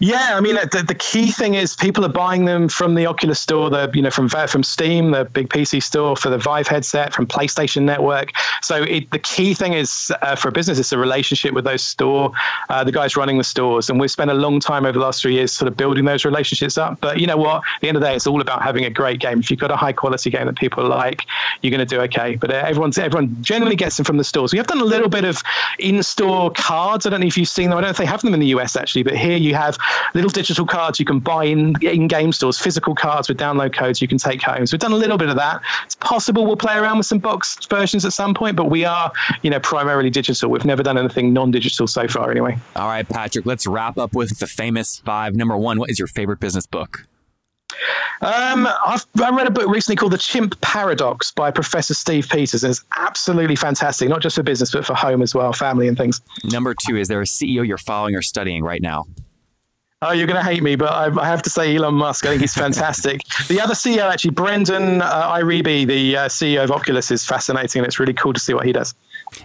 Yeah, 0.00 0.32
I 0.34 0.40
mean 0.40 0.56
the, 0.56 0.84
the 0.86 0.94
key 0.94 1.30
thing 1.30 1.54
is 1.54 1.76
people 1.76 2.04
are 2.04 2.10
buying 2.10 2.46
them 2.46 2.68
from 2.68 2.96
the 2.96 3.06
Oculus 3.06 3.40
store, 3.40 3.70
the 3.70 3.90
you 3.94 4.02
know 4.02 4.10
from 4.10 4.28
from 4.28 4.62
Steam, 4.64 5.12
the 5.12 5.24
big 5.24 5.48
PC 5.48 5.82
store 5.82 6.16
for 6.16 6.30
the 6.30 6.38
Vive 6.38 6.66
headset, 6.66 7.14
from 7.14 7.26
PlayStation 7.26 7.82
Network. 7.82 8.32
So 8.62 8.82
it, 8.82 9.10
the 9.12 9.20
key 9.20 9.54
thing 9.54 9.72
is 9.72 10.12
uh, 10.20 10.34
for 10.34 10.48
a 10.48 10.52
business 10.52 10.80
it's 10.80 10.90
a 10.92 10.98
relationship 10.98 11.54
with 11.54 11.64
those 11.64 11.84
store, 11.84 12.32
uh, 12.70 12.82
the 12.82 12.90
guys 12.90 13.16
running 13.16 13.38
the 13.38 13.44
stores, 13.44 13.88
and 13.88 14.00
we've 14.00 14.10
spent 14.10 14.30
a 14.30 14.34
long 14.34 14.58
time 14.58 14.84
over 14.84 14.98
the 14.98 15.04
last 15.04 15.22
three 15.22 15.34
years 15.34 15.52
sort 15.52 15.68
of 15.68 15.76
building 15.76 16.04
those 16.04 16.24
relationships 16.24 16.76
up. 16.76 17.00
But 17.00 17.20
you 17.20 17.28
know 17.28 17.36
what? 17.36 17.58
At 17.58 17.80
the 17.80 17.88
end 17.88 17.96
of 17.96 18.00
the 18.00 18.08
day, 18.08 18.16
it's 18.16 18.26
all 18.26 18.40
about 18.40 18.62
having 18.62 18.84
a 18.84 18.90
great 18.90 19.20
game. 19.20 19.38
If 19.38 19.50
you've 19.50 19.60
got 19.60 19.70
a 19.70 19.76
high 19.76 19.92
quality 19.92 20.28
game 20.28 20.46
that 20.46 20.56
people 20.56 20.84
like, 20.86 21.22
you're 21.62 21.70
going 21.70 21.86
to 21.86 21.86
do 21.86 22.00
okay. 22.02 22.34
But 22.34 22.50
uh, 22.50 22.54
everyone's 22.66 22.98
everyone 22.98 23.36
generally 23.42 23.76
gets 23.76 23.96
them 23.96 24.04
from 24.04 24.16
the 24.16 24.24
stores. 24.24 24.52
We 24.52 24.58
have 24.58 24.66
done 24.66 24.80
a 24.80 24.84
little 24.84 25.08
bit 25.08 25.24
of 25.24 25.40
in-store 25.78 26.50
cards. 26.50 27.06
I 27.06 27.10
don't 27.10 27.20
know 27.20 27.26
if 27.26 27.38
you've 27.38 27.48
seen 27.48 27.70
them. 27.70 27.78
I 27.78 27.80
don't 27.80 27.88
know 27.88 27.90
if 27.90 27.96
they 27.98 28.06
have 28.06 28.22
them 28.22 28.34
in 28.34 28.40
the 28.40 28.48
US 28.48 28.74
actually, 28.74 29.04
but 29.04 29.16
here 29.16 29.36
you 29.36 29.54
have 29.54 29.78
little 30.14 30.30
digital 30.30 30.66
cards 30.66 30.98
you 30.98 31.04
can 31.04 31.18
buy 31.18 31.44
in 31.44 31.74
in 31.82 32.08
game 32.08 32.32
stores, 32.32 32.58
physical 32.58 32.94
cards 32.94 33.28
with 33.28 33.38
download 33.38 33.72
codes 33.72 34.00
you 34.00 34.08
can 34.08 34.18
take 34.18 34.42
home. 34.42 34.66
So 34.66 34.74
we've 34.74 34.80
done 34.80 34.92
a 34.92 34.96
little 34.96 35.18
bit 35.18 35.28
of 35.28 35.36
that. 35.36 35.60
It's 35.84 35.96
possible 35.96 36.46
we'll 36.46 36.56
play 36.56 36.76
around 36.76 36.98
with 36.98 37.06
some 37.06 37.18
boxed 37.18 37.68
versions 37.70 38.04
at 38.04 38.12
some 38.12 38.34
point, 38.34 38.56
but 38.56 38.70
we 38.70 38.84
are, 38.84 39.12
you 39.42 39.50
know, 39.50 39.60
primarily 39.60 40.10
digital. 40.10 40.50
We've 40.50 40.64
never 40.64 40.82
done 40.82 40.98
anything 40.98 41.32
non-digital 41.32 41.86
so 41.86 42.08
far, 42.08 42.30
anyway. 42.30 42.56
All 42.76 42.88
right, 42.88 43.08
Patrick, 43.08 43.46
let's 43.46 43.66
wrap 43.66 43.98
up 43.98 44.14
with 44.14 44.38
the 44.38 44.46
famous 44.46 44.98
five. 44.98 45.34
Number 45.34 45.56
one, 45.56 45.78
what 45.78 45.90
is 45.90 45.98
your 45.98 46.08
favorite 46.08 46.40
business 46.40 46.66
book? 46.66 47.06
Um, 48.20 48.68
I've 48.86 49.04
I 49.22 49.30
read 49.30 49.46
a 49.46 49.50
book 49.50 49.68
recently 49.68 49.96
called 49.96 50.12
The 50.12 50.18
Chimp 50.18 50.58
Paradox 50.60 51.30
by 51.32 51.50
Professor 51.50 51.94
Steve 51.94 52.28
Peters, 52.28 52.62
and 52.62 52.70
it's 52.70 52.84
absolutely 52.96 53.56
fantastic, 53.56 54.08
not 54.08 54.20
just 54.20 54.36
for 54.36 54.42
business 54.42 54.70
but 54.70 54.86
for 54.86 54.94
home 54.94 55.20
as 55.22 55.34
well, 55.34 55.52
family 55.52 55.88
and 55.88 55.96
things. 55.96 56.20
Number 56.44 56.74
two, 56.74 56.96
is 56.96 57.08
there 57.08 57.20
a 57.20 57.24
CEO 57.24 57.66
you're 57.66 57.78
following 57.78 58.14
or 58.14 58.22
studying 58.22 58.62
right 58.62 58.80
now? 58.80 59.04
Oh, 60.02 60.12
you're 60.12 60.26
going 60.26 60.42
to 60.42 60.48
hate 60.48 60.62
me, 60.62 60.76
but 60.76 60.92
I, 60.92 61.06
I 61.18 61.26
have 61.26 61.42
to 61.42 61.50
say 61.50 61.74
Elon 61.74 61.94
Musk. 61.94 62.26
I 62.26 62.30
think 62.30 62.42
he's 62.42 62.54
fantastic. 62.54 63.22
the 63.48 63.60
other 63.60 63.74
CEO, 63.74 64.10
actually, 64.10 64.32
Brendan 64.32 65.00
uh, 65.00 65.32
Iribe, 65.32 65.86
the 65.86 66.16
uh, 66.16 66.28
CEO 66.28 66.62
of 66.64 66.70
Oculus, 66.70 67.10
is 67.10 67.24
fascinating, 67.24 67.80
and 67.80 67.86
it's 67.86 67.98
really 67.98 68.12
cool 68.12 68.32
to 68.32 68.40
see 68.40 68.52
what 68.52 68.66
he 68.66 68.72
does. 68.72 68.94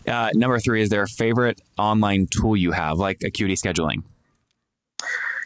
Uh, 0.05 0.29
number 0.33 0.59
three, 0.59 0.81
is 0.81 0.89
there 0.89 1.03
a 1.03 1.07
favorite 1.07 1.61
online 1.77 2.27
tool 2.27 2.57
you 2.57 2.71
have, 2.71 2.97
like 2.97 3.23
Acuity 3.23 3.55
Scheduling? 3.55 4.03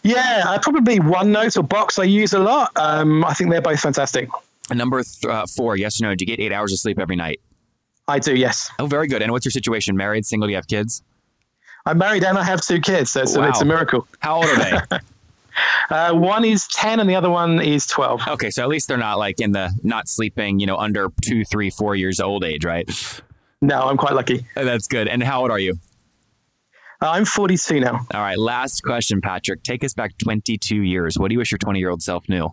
Yeah, 0.04 0.44
uh, 0.46 0.60
probably 0.60 1.00
OneNote 1.00 1.58
or 1.58 1.64
Box 1.64 1.98
I 1.98 2.04
use 2.04 2.34
a 2.34 2.40
lot. 2.40 2.72
Um, 2.76 3.24
I 3.24 3.34
think 3.34 3.52
they're 3.52 3.62
both 3.62 3.80
fantastic. 3.80 4.30
And 4.70 4.78
number 4.78 5.02
th- 5.02 5.32
uh, 5.32 5.46
four, 5.46 5.78
yes 5.78 6.02
or 6.02 6.08
no, 6.08 6.16
do 6.16 6.24
you 6.24 6.28
get 6.28 6.44
eight 6.44 6.52
hours 6.52 6.74
of 6.74 6.80
sleep 6.80 7.00
every 7.00 7.16
night? 7.16 7.40
I 8.08 8.20
do, 8.20 8.36
yes. 8.36 8.70
Oh, 8.80 8.86
very 8.86 9.08
good. 9.08 9.22
And 9.22 9.32
what's 9.32 9.46
your 9.46 9.52
situation? 9.52 9.96
Married, 9.96 10.26
single, 10.26 10.48
do 10.48 10.52
you 10.52 10.58
have 10.58 10.68
kids? 10.68 11.04
I'm 11.86 11.98
married 11.98 12.24
and 12.24 12.38
I 12.38 12.44
have 12.44 12.62
two 12.62 12.80
kids, 12.80 13.12
so 13.12 13.22
it's, 13.22 13.36
a, 13.36 13.48
it's 13.48 13.62
a 13.62 13.66
miracle. 13.66 14.08
How 14.20 14.38
old 14.38 14.46
are 14.46 14.58
they? 14.90 15.00
Uh, 15.90 16.12
one 16.14 16.44
is 16.44 16.68
10 16.70 17.00
and 17.00 17.08
the 17.08 17.14
other 17.14 17.30
one 17.30 17.62
is 17.62 17.86
12. 17.86 18.28
okay, 18.28 18.50
so 18.50 18.64
at 18.64 18.70
least 18.70 18.88
they're 18.88 18.98
not 18.98 19.20
like 19.20 19.40
in 19.40 19.52
the 19.52 19.72
not 19.84 20.08
sleeping, 20.08 20.60
you 20.60 20.66
know, 20.66 20.78
under 20.78 21.10
two, 21.22 21.46
three, 21.46 21.70
four 21.70 21.96
years 21.96 22.20
old 22.20 22.44
age, 22.44 22.66
right? 22.66 22.90
No, 23.62 23.84
I'm 23.84 23.98
quite 23.98 24.14
lucky. 24.14 24.46
That's 24.56 24.88
good. 24.88 25.08
And 25.08 25.22
how 25.22 25.42
old 25.42 25.52
are 25.52 25.60
you? 25.60 25.76
Uh, 27.02 27.12
I'm 27.12 27.26
42 27.26 27.82
now. 27.82 28.00
All 28.14 28.22
right, 28.22 28.38
last 28.38 28.82
question, 28.82 29.22
Patrick. 29.22 29.62
Take 29.62 29.84
us 29.84 29.94
back 29.94 30.18
22 30.18 30.76
years. 30.82 31.20
What 31.20 31.28
do 31.30 31.34
you 31.34 31.40
wish 31.40 31.52
your 31.52 31.60
20 31.60 31.78
year 31.78 31.90
old 31.90 32.02
self 32.02 32.28
knew? 32.28 32.50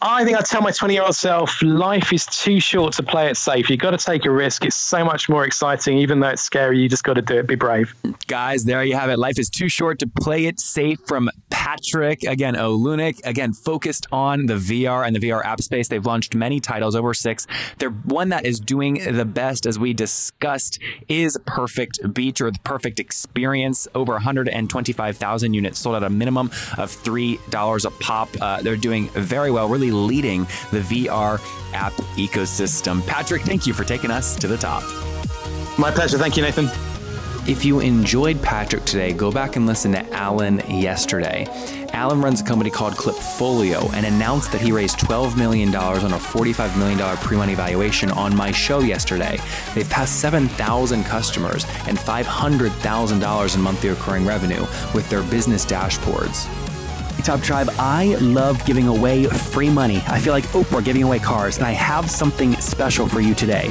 I 0.00 0.24
think 0.24 0.38
I'd 0.38 0.44
tell 0.44 0.62
my 0.62 0.70
20 0.70 0.94
year 0.94 1.02
old 1.02 1.16
self 1.16 1.60
life 1.60 2.12
is 2.12 2.24
too 2.26 2.60
short 2.60 2.92
to 2.94 3.02
play 3.02 3.28
it 3.28 3.36
safe. 3.36 3.68
You've 3.68 3.80
got 3.80 3.90
to 3.90 3.98
take 3.98 4.26
a 4.26 4.30
risk. 4.30 4.64
It's 4.64 4.76
so 4.76 5.04
much 5.04 5.28
more 5.28 5.44
exciting, 5.44 5.98
even 5.98 6.20
though 6.20 6.28
it's 6.28 6.42
scary. 6.42 6.78
You 6.78 6.88
just 6.88 7.02
got 7.02 7.14
to 7.14 7.22
do 7.22 7.38
it. 7.38 7.48
Be 7.48 7.56
brave. 7.56 7.92
Guys, 8.28 8.64
there 8.64 8.84
you 8.84 8.94
have 8.94 9.10
it. 9.10 9.18
Life 9.18 9.40
is 9.40 9.50
too 9.50 9.68
short 9.68 9.98
to 9.98 10.06
play 10.06 10.46
it 10.46 10.60
safe 10.60 11.00
from 11.08 11.28
Patrick. 11.50 12.22
Again, 12.22 12.54
O'Luanaigh. 12.54 13.14
Again, 13.24 13.52
focused 13.52 14.06
on 14.12 14.46
the 14.46 14.54
VR 14.54 15.04
and 15.04 15.16
the 15.16 15.20
VR 15.20 15.44
app 15.44 15.60
space. 15.62 15.88
They've 15.88 16.06
launched 16.06 16.32
many 16.32 16.60
titles, 16.60 16.94
over 16.94 17.12
six. 17.12 17.48
They're 17.78 17.90
one 17.90 18.28
that 18.28 18.46
is 18.46 18.60
doing 18.60 19.02
the 19.16 19.24
best, 19.24 19.66
as 19.66 19.80
we 19.80 19.94
discussed, 19.94 20.78
is 21.08 21.36
Perfect 21.44 22.14
Beach 22.14 22.40
or 22.40 22.52
the 22.52 22.60
Perfect 22.60 23.00
Experience. 23.00 23.88
Over 23.96 24.12
125,000 24.12 25.54
units 25.54 25.80
sold 25.80 25.96
at 25.96 26.04
a 26.04 26.10
minimum 26.10 26.52
of 26.76 26.92
$3 27.02 27.84
a 27.84 27.90
pop. 27.90 28.28
Uh, 28.40 28.62
they're 28.62 28.76
doing 28.76 29.08
very 29.08 29.50
well, 29.50 29.68
really 29.68 29.87
leading 29.90 30.44
the 30.70 30.80
VR 30.80 31.40
app 31.72 31.92
ecosystem. 32.16 33.06
Patrick, 33.06 33.42
thank 33.42 33.66
you 33.66 33.74
for 33.74 33.84
taking 33.84 34.10
us 34.10 34.36
to 34.36 34.48
the 34.48 34.56
top. 34.56 34.82
My 35.78 35.90
pleasure. 35.90 36.18
Thank 36.18 36.36
you, 36.36 36.42
Nathan. 36.42 36.68
If 37.48 37.64
you 37.64 37.80
enjoyed 37.80 38.42
Patrick 38.42 38.84
today, 38.84 39.14
go 39.14 39.32
back 39.32 39.56
and 39.56 39.66
listen 39.66 39.92
to 39.92 40.12
Alan 40.12 40.58
yesterday. 40.68 41.46
Alan 41.94 42.20
runs 42.20 42.42
a 42.42 42.44
company 42.44 42.68
called 42.68 42.92
Klipfolio 42.92 43.90
and 43.94 44.04
announced 44.04 44.52
that 44.52 44.60
he 44.60 44.70
raised 44.70 44.98
$12 44.98 45.36
million 45.38 45.74
on 45.74 46.12
a 46.12 46.18
$45 46.18 46.76
million 46.78 47.16
pre 47.16 47.38
money 47.38 47.54
valuation 47.54 48.10
on 48.10 48.36
my 48.36 48.50
show 48.50 48.80
yesterday. 48.80 49.38
They've 49.74 49.88
passed 49.88 50.20
7,000 50.20 51.04
customers 51.04 51.64
and 51.86 51.96
$500,000 51.96 53.54
in 53.54 53.62
monthly 53.62 53.88
recurring 53.88 54.26
revenue 54.26 54.66
with 54.94 55.08
their 55.08 55.22
business 55.22 55.64
dashboards. 55.64 56.67
Tribe, 57.36 57.68
I 57.78 58.14
love 58.22 58.64
giving 58.64 58.88
away 58.88 59.26
free 59.26 59.68
money. 59.68 60.02
I 60.06 60.18
feel 60.18 60.32
like 60.32 60.44
Oprah 60.48 60.82
giving 60.82 61.02
away 61.02 61.18
cars, 61.18 61.58
and 61.58 61.66
I 61.66 61.72
have 61.72 62.10
something 62.10 62.54
special 62.54 63.06
for 63.06 63.20
you 63.20 63.34
today. 63.34 63.70